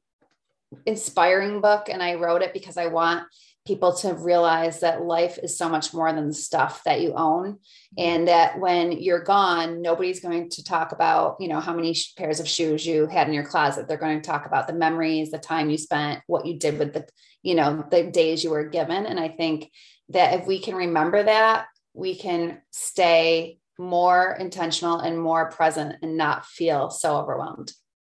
inspiring 0.87 1.61
book 1.61 1.89
and 1.89 2.03
I 2.03 2.15
wrote 2.15 2.43
it 2.43 2.53
because 2.53 2.77
I 2.77 2.87
want 2.87 3.25
people 3.65 3.95
to 3.95 4.15
realize 4.15 4.81
that 4.81 5.05
life 5.05 5.39
is 5.41 5.57
so 5.57 5.69
much 5.69 5.95
more 5.95 6.13
than 6.13 6.27
the 6.27 6.35
stuff 6.35 6.83
that 6.85 7.01
you 7.01 7.15
own. 7.15 7.53
Mm-hmm. 7.53 7.99
And 7.99 8.29
that 8.29 8.59
when 8.59 8.93
you're 8.93 9.23
gone 9.23 9.83
nobody's 9.83 10.21
going 10.21 10.51
to 10.51 10.65
talk 10.65 10.93
about 10.93 11.37
you 11.41 11.49
know 11.49 11.61
how 11.61 11.75
many 11.75 11.95
pairs 12.17 12.41
of 12.41 12.49
shoes 12.49 12.85
you 12.87 13.07
had 13.07 13.29
in 13.29 13.35
your 13.35 13.47
closet. 13.47 13.89
They're 13.89 13.97
going 13.97 14.21
to 14.21 14.27
talk 14.27 14.47
about 14.47 14.67
the 14.67 14.75
memories 14.75 15.31
the 15.31 15.39
time 15.39 15.71
you 15.71 15.79
spent 15.79 16.23
what 16.27 16.47
you 16.47 16.59
did 16.59 16.79
with 16.79 16.93
the 16.93 17.07
you 17.43 17.55
know 17.55 17.85
the 17.91 18.05
days 18.05 18.43
you 18.43 18.51
were 18.51 18.69
given. 18.69 19.07
And 19.07 19.19
i 19.21 19.29
think 19.29 19.71
that 20.09 20.41
if 20.41 20.47
we 20.47 20.59
can 20.59 20.75
remember 20.75 21.23
that 21.23 21.67
we 21.95 22.15
can 22.15 22.61
stay 22.71 23.59
more 23.79 24.37
intentional 24.39 24.99
and 24.99 25.19
more 25.19 25.51
present 25.51 25.97
and 26.03 26.17
not 26.17 26.47
feel 26.47 26.91
so 26.91 27.17
overwhelmed 27.17 27.73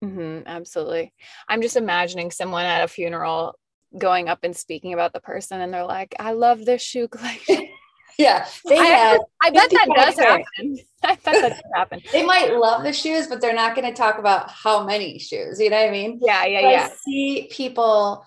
Mm-hmm, 0.03 0.47
absolutely. 0.47 1.13
I'm 1.47 1.61
just 1.61 1.77
imagining 1.77 2.31
someone 2.31 2.65
at 2.65 2.83
a 2.83 2.87
funeral 2.87 3.57
going 3.97 4.27
up 4.27 4.39
and 4.43 4.55
speaking 4.55 4.93
about 4.93 5.13
the 5.13 5.21
person, 5.21 5.61
and 5.61 5.73
they're 5.73 5.85
like, 5.85 6.15
"I 6.19 6.33
love 6.33 6.65
this 6.65 6.81
shoe 6.81 7.07
collection." 7.07 7.69
yeah, 8.17 8.45
they 8.65 8.77
I, 8.77 8.85
have, 8.85 9.21
I 9.41 9.49
bet 9.51 9.69
that 9.71 9.87
does 9.95 10.19
happen. 10.19 10.77
I 11.03 11.15
bet 11.15 11.23
that 11.23 11.49
does 11.49 11.61
happen. 11.73 12.01
they 12.11 12.25
might 12.25 12.53
love 12.53 12.83
the 12.83 12.91
shoes, 12.91 13.27
but 13.27 13.39
they're 13.39 13.53
not 13.53 13.75
going 13.75 13.87
to 13.87 13.93
talk 13.93 14.17
about 14.17 14.49
how 14.49 14.85
many 14.85 15.19
shoes. 15.19 15.59
You 15.59 15.69
know 15.69 15.77
what 15.77 15.87
I 15.87 15.91
mean? 15.91 16.19
Yeah, 16.21 16.45
yeah, 16.45 16.61
but 16.61 16.71
yeah. 16.71 16.89
I 16.91 16.95
see 17.05 17.49
people 17.51 18.25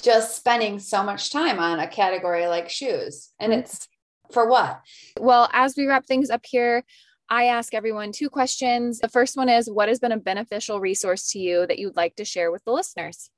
just 0.00 0.36
spending 0.36 0.78
so 0.78 1.02
much 1.02 1.32
time 1.32 1.58
on 1.58 1.80
a 1.80 1.88
category 1.88 2.46
like 2.46 2.68
shoes, 2.70 3.32
and 3.40 3.52
mm-hmm. 3.52 3.62
it's 3.62 3.88
for 4.30 4.48
what? 4.48 4.80
Well, 5.18 5.48
as 5.52 5.74
we 5.76 5.86
wrap 5.86 6.06
things 6.06 6.30
up 6.30 6.44
here, 6.44 6.84
I 7.28 7.46
ask 7.46 7.74
everyone 7.74 8.12
two 8.12 8.30
questions. 8.30 9.00
The 9.00 9.08
first 9.08 9.36
one 9.36 9.48
is 9.48 9.70
What 9.70 9.88
has 9.88 9.98
been 9.98 10.12
a 10.12 10.16
beneficial 10.18 10.80
resource 10.80 11.30
to 11.32 11.38
you 11.38 11.66
that 11.66 11.78
you'd 11.78 11.96
like 11.96 12.16
to 12.16 12.24
share 12.24 12.52
with 12.52 12.64
the 12.64 12.72
listeners? 12.72 13.30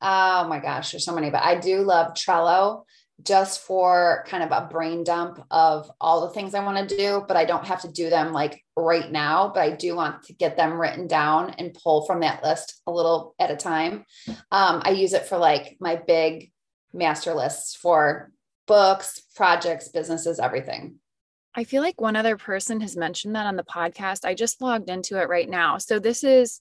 Oh 0.00 0.46
my 0.48 0.58
gosh, 0.58 0.92
there's 0.92 1.04
so 1.04 1.14
many, 1.14 1.30
but 1.30 1.42
I 1.42 1.58
do 1.58 1.80
love 1.82 2.14
Trello 2.14 2.84
just 3.22 3.60
for 3.60 4.24
kind 4.26 4.42
of 4.42 4.50
a 4.50 4.66
brain 4.68 5.04
dump 5.04 5.40
of 5.50 5.90
all 6.00 6.22
the 6.22 6.34
things 6.34 6.54
I 6.54 6.64
want 6.64 6.88
to 6.88 6.96
do, 6.96 7.24
but 7.26 7.36
I 7.36 7.44
don't 7.44 7.66
have 7.66 7.82
to 7.82 7.92
do 7.92 8.10
them 8.10 8.32
like 8.32 8.62
right 8.76 9.10
now, 9.10 9.52
but 9.54 9.62
I 9.62 9.70
do 9.70 9.94
want 9.94 10.24
to 10.24 10.32
get 10.32 10.56
them 10.56 10.80
written 10.80 11.06
down 11.06 11.50
and 11.50 11.74
pull 11.74 12.06
from 12.06 12.20
that 12.20 12.42
list 12.42 12.82
a 12.86 12.92
little 12.92 13.34
at 13.38 13.52
a 13.52 13.56
time. 13.56 14.04
Um, 14.50 14.82
I 14.84 14.90
use 14.90 15.12
it 15.12 15.26
for 15.26 15.38
like 15.38 15.76
my 15.80 15.96
big 15.96 16.50
master 16.92 17.34
lists 17.34 17.76
for 17.76 18.32
books, 18.66 19.20
projects, 19.36 19.88
businesses, 19.88 20.40
everything. 20.40 20.96
I 21.54 21.64
feel 21.64 21.82
like 21.82 22.00
one 22.00 22.16
other 22.16 22.36
person 22.36 22.80
has 22.80 22.96
mentioned 22.96 23.36
that 23.36 23.46
on 23.46 23.56
the 23.56 23.64
podcast. 23.64 24.24
I 24.24 24.34
just 24.34 24.60
logged 24.60 24.90
into 24.90 25.20
it 25.20 25.28
right 25.28 25.48
now. 25.48 25.78
So 25.78 25.98
this 25.98 26.24
is 26.24 26.60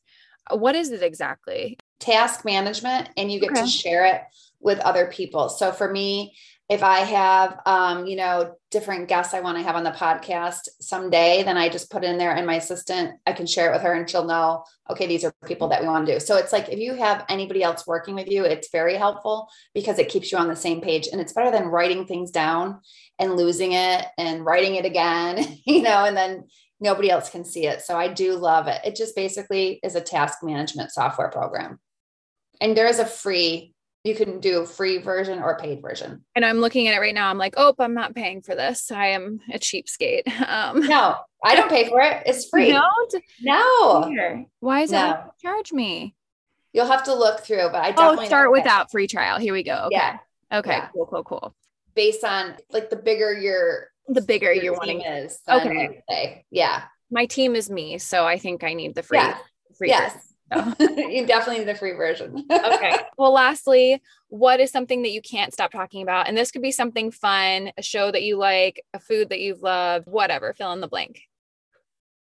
uh, 0.52 0.58
what 0.58 0.76
is 0.76 0.92
it 0.92 1.02
exactly? 1.02 1.78
Task 2.00 2.46
management, 2.46 3.10
and 3.18 3.32
you 3.32 3.40
get 3.40 3.52
okay. 3.52 3.62
to 3.62 3.68
share 3.68 4.06
it 4.06 4.22
with 4.60 4.80
other 4.80 5.08
people. 5.08 5.50
So 5.50 5.72
for 5.72 5.92
me, 5.92 6.36
if 6.74 6.82
I 6.82 7.02
have, 7.02 7.60
um, 7.68 8.08
you 8.08 8.16
know, 8.16 8.56
different 8.72 9.08
guests 9.08 9.36
I 9.36 9.42
want 9.42 9.60
to 9.60 9.64
have 9.64 9.76
on 9.76 9.84
the 9.84 9.92
podcast 9.92 10.68
someday, 10.82 11.44
then 11.44 11.56
I 11.56 11.70
just 11.70 11.92
put 11.92 12.04
it 12.04 12.10
in 12.10 12.18
there 12.18 12.36
and 12.36 12.48
my 12.48 12.56
assistant, 12.56 13.20
I 13.28 13.34
can 13.34 13.46
share 13.46 13.70
it 13.70 13.74
with 13.74 13.84
her 13.84 13.94
and 13.94 14.10
she'll 14.10 14.26
know, 14.26 14.64
okay, 14.90 15.06
these 15.06 15.24
are 15.24 15.32
people 15.46 15.68
that 15.68 15.82
we 15.82 15.88
want 15.88 16.08
to 16.08 16.14
do. 16.14 16.20
So 16.20 16.36
it's 16.38 16.52
like 16.52 16.70
if 16.70 16.80
you 16.80 16.96
have 16.96 17.26
anybody 17.30 17.62
else 17.62 17.86
working 17.86 18.16
with 18.16 18.28
you, 18.28 18.44
it's 18.44 18.72
very 18.72 18.96
helpful 18.96 19.48
because 19.76 20.00
it 20.00 20.10
keeps 20.10 20.32
you 20.32 20.40
on 20.40 20.48
the 20.48 20.56
same 20.56 20.82
page 20.82 21.08
and 21.12 21.22
it's 21.22 21.34
better 21.34 21.52
than 21.52 21.68
writing 21.68 22.08
things 22.08 22.32
down 22.32 22.82
and 23.20 23.38
losing 23.38 23.74
it 23.74 24.08
and 24.18 24.44
writing 24.44 24.74
it 24.74 24.86
again, 24.86 25.60
you 25.68 25.84
know, 25.84 26.06
and 26.06 26.18
then 26.18 26.46
nobody 26.80 27.12
else 27.12 27.30
can 27.30 27.46
see 27.46 27.68
it. 27.68 27.82
So 27.82 27.96
I 27.96 28.08
do 28.08 28.36
love 28.36 28.68
it. 28.68 28.82
It 28.84 28.96
just 28.96 29.16
basically 29.16 29.80
is 29.84 29.94
a 29.94 30.02
task 30.02 30.40
management 30.42 30.92
software 30.92 31.30
program. 31.30 31.80
And 32.60 32.76
there 32.76 32.88
is 32.88 32.98
a 32.98 33.06
free 33.06 33.73
you 34.04 34.16
can 34.16 34.40
do 34.40 34.62
a 34.62 34.66
free 34.66 34.98
version 34.98 35.42
or 35.42 35.58
paid 35.58 35.82
version. 35.82 36.24
And 36.36 36.44
I'm 36.44 36.58
looking 36.58 36.88
at 36.88 36.96
it 36.96 37.00
right 37.00 37.14
now. 37.14 37.30
I'm 37.30 37.38
like, 37.38 37.54
oh, 37.56 37.74
I'm 37.80 37.94
not 37.94 38.14
paying 38.14 38.42
for 38.42 38.54
this. 38.54 38.92
I 38.92 39.08
am 39.08 39.40
a 39.52 39.58
cheapskate. 39.58 40.24
Um, 40.54 40.82
no, 40.82 41.16
I 41.44 41.56
don't 41.56 41.70
pay 41.70 41.88
for 41.90 42.02
it. 42.02 42.24
It's 42.26 42.50
free. 42.50 42.72
Don't? 42.72 43.16
No. 43.42 44.46
Why 44.60 44.82
is 44.82 44.92
no. 44.92 45.12
it 45.12 45.18
charge 45.42 45.72
me? 45.72 46.16
You'll 46.74 46.88
have 46.88 47.04
to 47.06 47.16
look 47.16 47.42
through, 47.42 47.70
but 47.72 47.76
I 47.76 47.90
oh, 47.90 47.94
definitely 47.94 48.26
oh, 48.26 48.28
start 48.28 48.52
without 48.52 48.92
free 48.92 49.08
trial. 49.08 49.40
Here 49.40 49.54
we 49.54 49.64
go. 49.64 49.86
Okay. 49.86 49.96
Yeah. 49.96 50.18
Okay. 50.52 50.72
Yeah. 50.72 50.90
Cool. 50.94 51.06
Cool. 51.06 51.24
Cool. 51.24 51.56
Based 51.96 52.24
on 52.24 52.56
like 52.72 52.90
the 52.90 52.98
bigger 52.98 53.34
your 53.34 53.88
the 54.08 54.22
bigger 54.22 54.52
your 54.54 54.64
you're 54.64 54.74
wanting 54.74 55.02
is. 55.02 55.40
Okay. 55.50 56.46
Yeah. 56.52 56.84
My 57.10 57.26
team 57.26 57.56
is 57.56 57.70
me, 57.70 57.98
so 57.98 58.26
I 58.26 58.38
think 58.38 58.64
I 58.64 58.74
need 58.74 58.96
the 58.96 59.04
free. 59.04 59.20
Yeah. 59.20 59.38
Free 59.78 59.90
yes. 59.90 60.14
Version. 60.14 60.33
you 60.80 61.26
definitely 61.26 61.60
need 61.60 61.68
the 61.68 61.76
free 61.76 61.94
version. 61.94 62.46
okay. 62.52 62.96
Well, 63.18 63.34
lastly, 63.34 64.02
what 64.30 64.60
is 64.60 64.72
something 64.72 65.04
that 65.04 65.12
you 65.12 65.22
can't 65.22 65.54
stop 65.54 65.72
talking 65.72 66.02
about? 66.02 66.28
And 66.28 66.36
this 66.36 66.52
could 66.52 66.64
be 66.64 66.72
something 66.72 67.12
fun, 67.12 67.72
a 67.78 67.82
show 67.82 68.12
that 68.12 68.24
you 68.24 68.38
like, 68.38 68.84
a 68.94 69.00
food 69.00 69.30
that 69.30 69.40
you've 69.40 69.62
loved, 69.62 70.08
whatever, 70.08 70.54
fill 70.54 70.74
in 70.74 70.82
the 70.82 70.88
blank. 70.88 71.22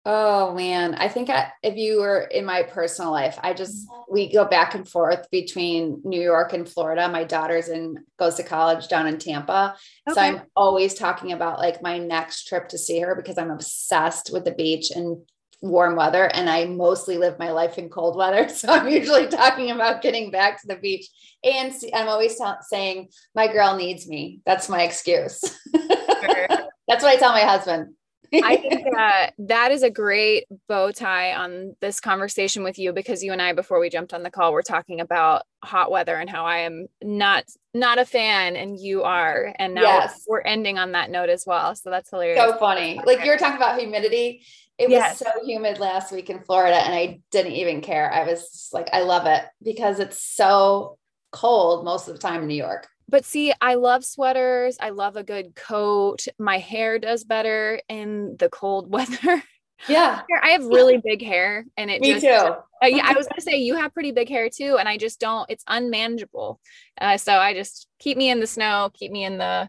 Oh 0.07 0.55
man, 0.55 0.95
I 0.95 1.09
think 1.09 1.29
I, 1.29 1.53
if 1.62 1.77
you 1.77 2.01
were 2.01 2.23
in 2.23 2.47
my 2.47 2.62
personal 2.62 3.11
life, 3.11 3.38
I 3.43 3.53
just 3.53 3.87
mm-hmm. 3.87 4.12
we 4.12 4.33
go 4.33 4.47
back 4.47 4.75
and 4.75 4.88
forth 4.88 5.31
between 5.31 6.01
New 6.05 6.21
York 6.21 6.55
and 6.55 6.66
Florida. 6.66 7.07
My 7.09 7.25
daughter's 7.25 7.69
in 7.69 7.97
goes 8.19 8.37
to 8.37 8.43
college 8.43 8.88
down 8.88 9.07
in 9.07 9.19
Tampa, 9.19 9.77
okay. 10.09 10.14
so 10.14 10.21
I'm 10.21 10.43
always 10.57 10.95
talking 10.95 11.33
about 11.33 11.59
like 11.59 11.83
my 11.83 11.99
next 11.99 12.49
trip 12.49 12.69
to 12.69 12.79
see 12.79 13.01
her 13.01 13.14
because 13.14 13.37
I'm 13.37 13.51
obsessed 13.51 14.31
with 14.33 14.47
the 14.47 14.53
beach 14.53 14.90
and 14.90 15.19
warm 15.62 15.96
weather 15.96 16.25
and 16.25 16.49
I 16.49 16.64
mostly 16.64 17.18
live 17.18 17.38
my 17.38 17.53
life 17.53 17.79
in 17.79 17.88
cold 17.88 18.16
weather. 18.16 18.49
So 18.61 18.68
I'm 18.68 18.88
usually 18.88 19.27
talking 19.27 19.70
about 19.70 20.03
getting 20.03 20.31
back 20.31 20.61
to 20.61 20.66
the 20.66 20.77
beach. 20.77 21.07
And 21.44 21.73
I'm 21.94 22.09
always 22.09 22.37
t- 22.37 22.44
saying, 22.62 23.09
my 23.35 23.51
girl 23.51 23.77
needs 23.77 24.07
me. 24.07 24.40
That's 24.44 24.68
my 24.68 24.83
excuse. 24.83 25.40
That's 25.73 27.05
what 27.05 27.05
I 27.05 27.16
tell 27.16 27.33
my 27.33 27.42
husband. 27.42 27.94
I 28.33 28.57
think 28.57 28.87
that 28.94 29.33
that 29.38 29.73
is 29.73 29.83
a 29.83 29.90
great 29.90 30.46
bow 30.68 30.92
tie 30.92 31.35
on 31.35 31.75
this 31.81 32.01
conversation 32.01 32.62
with 32.62 32.79
you 32.79 32.92
because 32.92 33.25
you 33.25 33.33
and 33.33 33.42
I, 33.42 33.53
before 33.53 33.81
we 33.81 33.90
jumped 33.90 34.14
on 34.14 34.23
the 34.23 34.31
call, 34.31 34.53
we're 34.53 34.62
talking 34.62 35.01
about 35.01 35.42
hot 35.64 35.90
weather 35.90 36.14
and 36.14 36.31
how 36.31 36.44
I 36.44 36.59
am 36.59 36.87
not 37.03 37.44
not 37.75 37.99
a 37.99 38.05
fan 38.05 38.57
and 38.57 38.79
you 38.79 39.03
are. 39.03 39.55
And 39.59 39.75
now 39.75 39.83
yes. 39.83 40.25
we're 40.29 40.40
ending 40.42 40.79
on 40.79 40.92
that 40.92 41.11
note 41.11 41.29
as 41.29 41.44
well. 41.46 41.75
So 41.75 41.90
that's 41.90 42.11
hilarious. 42.11 42.38
So 42.38 42.57
funny. 42.59 43.01
Like 43.05 43.25
you 43.25 43.31
were 43.31 43.37
talking 43.37 43.57
about 43.57 43.79
humidity. 43.79 44.44
It 44.81 44.88
yes. 44.88 45.21
was 45.21 45.29
so 45.29 45.45
humid 45.45 45.79
last 45.79 46.11
week 46.11 46.31
in 46.31 46.40
Florida 46.40 46.77
and 46.77 46.95
I 46.95 47.21
didn't 47.31 47.53
even 47.53 47.83
care. 47.83 48.11
I 48.11 48.25
was 48.25 48.71
like, 48.73 48.88
I 48.95 49.03
love 49.03 49.27
it 49.27 49.45
because 49.62 50.01
it's 50.01 50.23
so 50.23 50.97
cold 51.33 51.85
most 51.85 52.09
of 52.09 52.14
the 52.14 52.21
time 52.21 52.40
in 52.40 52.49
New 52.49 52.55
York. 52.55 52.88
But 53.07 53.27
see, 53.27 53.53
I 53.61 53.75
love 53.75 54.07
sweaters. 54.07 54.79
I 54.81 54.88
love 54.90 55.16
a 55.16 55.23
good 55.23 55.55
coat. 55.55 56.25
My 56.38 56.57
hair 56.57 56.99
does 56.99 57.25
better 57.25 57.83
in 57.90 58.37
the 58.38 58.49
cold 58.49 58.90
weather. 58.93 59.43
Yeah. 59.87 60.23
I 60.43 60.51
have 60.51 60.64
really 60.64 60.99
big 61.05 61.23
hair 61.23 61.66
and 61.77 61.90
it 61.90 62.01
Me 62.01 62.12
just, 62.12 62.25
too. 62.25 62.31
uh, 62.31 62.87
yeah, 62.87 63.05
I 63.05 63.12
was 63.12 63.27
going 63.27 63.37
to 63.37 63.43
say 63.43 63.59
you 63.59 63.77
have 63.77 63.93
pretty 63.93 64.12
big 64.12 64.31
hair 64.31 64.49
too. 64.49 64.79
And 64.79 64.88
I 64.88 64.97
just 64.97 65.21
don't, 65.21 65.45
it's 65.51 65.64
unmanageable. 65.66 66.59
Uh, 66.99 67.19
so 67.19 67.35
I 67.35 67.53
just 67.53 67.87
keep 67.99 68.16
me 68.16 68.31
in 68.31 68.40
the 68.40 68.47
snow, 68.47 68.90
keep 68.95 69.12
me 69.12 69.25
in 69.25 69.37
the 69.37 69.69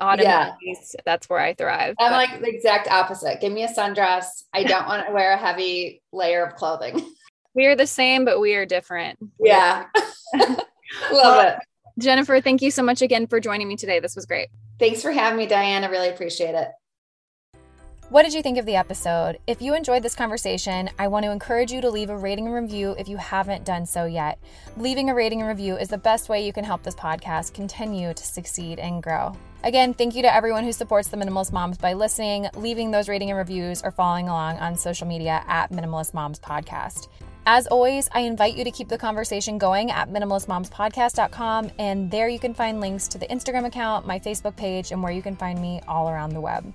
autumn 0.00 0.24
yeah. 0.24 0.54
that's 1.04 1.28
where 1.28 1.38
I 1.38 1.54
thrive. 1.54 1.94
I'm 1.98 2.12
but. 2.12 2.16
like 2.16 2.40
the 2.40 2.48
exact 2.48 2.88
opposite. 2.88 3.40
Give 3.40 3.52
me 3.52 3.64
a 3.64 3.68
sundress. 3.68 4.26
I 4.52 4.64
don't 4.64 4.86
want 4.88 5.06
to 5.06 5.12
wear 5.12 5.32
a 5.32 5.36
heavy 5.36 6.02
layer 6.12 6.44
of 6.44 6.54
clothing. 6.54 7.14
We 7.54 7.66
are 7.66 7.76
the 7.76 7.86
same, 7.86 8.24
but 8.24 8.40
we 8.40 8.54
are 8.54 8.66
different. 8.66 9.18
Yeah. 9.40 9.86
Love 10.34 10.58
well, 11.10 11.48
it. 11.48 11.58
Jennifer, 11.98 12.40
thank 12.40 12.60
you 12.62 12.70
so 12.70 12.82
much 12.82 13.00
again 13.00 13.26
for 13.26 13.40
joining 13.40 13.68
me 13.68 13.76
today. 13.76 14.00
This 14.00 14.14
was 14.14 14.26
great. 14.26 14.48
Thanks 14.78 15.00
for 15.00 15.10
having 15.10 15.38
me, 15.38 15.46
Diane. 15.46 15.82
I 15.82 15.86
really 15.86 16.10
appreciate 16.10 16.54
it. 16.54 16.68
What 18.08 18.22
did 18.22 18.34
you 18.34 18.42
think 18.42 18.56
of 18.56 18.66
the 18.66 18.76
episode? 18.76 19.40
If 19.48 19.60
you 19.60 19.74
enjoyed 19.74 20.04
this 20.04 20.14
conversation, 20.14 20.88
I 20.96 21.08
want 21.08 21.24
to 21.24 21.32
encourage 21.32 21.72
you 21.72 21.80
to 21.80 21.90
leave 21.90 22.08
a 22.08 22.16
rating 22.16 22.46
and 22.46 22.54
review 22.54 22.94
if 22.96 23.08
you 23.08 23.16
haven't 23.16 23.64
done 23.64 23.84
so 23.84 24.04
yet. 24.04 24.38
Leaving 24.76 25.10
a 25.10 25.14
rating 25.14 25.40
and 25.40 25.48
review 25.48 25.76
is 25.76 25.88
the 25.88 25.98
best 25.98 26.28
way 26.28 26.46
you 26.46 26.52
can 26.52 26.62
help 26.62 26.84
this 26.84 26.94
podcast 26.94 27.52
continue 27.52 28.14
to 28.14 28.22
succeed 28.22 28.78
and 28.78 29.02
grow. 29.02 29.32
Again, 29.64 29.92
thank 29.92 30.14
you 30.14 30.22
to 30.22 30.32
everyone 30.32 30.62
who 30.62 30.70
supports 30.70 31.08
the 31.08 31.16
Minimalist 31.16 31.50
Moms 31.50 31.78
by 31.78 31.94
listening, 31.94 32.46
leaving 32.54 32.92
those 32.92 33.08
rating 33.08 33.30
and 33.30 33.38
reviews, 33.38 33.82
or 33.82 33.90
following 33.90 34.28
along 34.28 34.58
on 34.58 34.76
social 34.76 35.08
media 35.08 35.42
at 35.48 35.72
Minimalist 35.72 36.14
Moms 36.14 36.38
Podcast. 36.38 37.08
As 37.44 37.66
always, 37.66 38.08
I 38.12 38.20
invite 38.20 38.56
you 38.56 38.62
to 38.62 38.70
keep 38.70 38.88
the 38.88 38.98
conversation 38.98 39.58
going 39.58 39.90
at 39.90 40.10
minimalistmomspodcast.com, 40.10 41.72
and 41.80 42.08
there 42.08 42.28
you 42.28 42.38
can 42.38 42.54
find 42.54 42.80
links 42.80 43.08
to 43.08 43.18
the 43.18 43.26
Instagram 43.26 43.66
account, 43.66 44.06
my 44.06 44.20
Facebook 44.20 44.54
page, 44.54 44.92
and 44.92 45.02
where 45.02 45.12
you 45.12 45.22
can 45.22 45.34
find 45.34 45.60
me 45.60 45.80
all 45.88 46.08
around 46.08 46.30
the 46.30 46.40
web. 46.40 46.72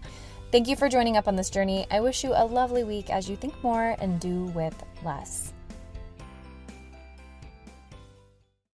Thank 0.52 0.68
you 0.68 0.76
for 0.76 0.90
joining 0.90 1.16
up 1.16 1.30
on 1.30 1.38
this 1.38 1.50
journey. 1.50 1.88
I 1.90 2.02
wish 2.02 2.26
you 2.26 2.34
a 2.36 2.44
lovely 2.44 2.84
week 2.84 3.10
as 3.10 3.30
you 3.30 3.38
think 3.38 3.64
more 3.64 3.96
and 4.00 4.20
do 4.20 4.48
with 4.48 4.76
less. 5.02 5.54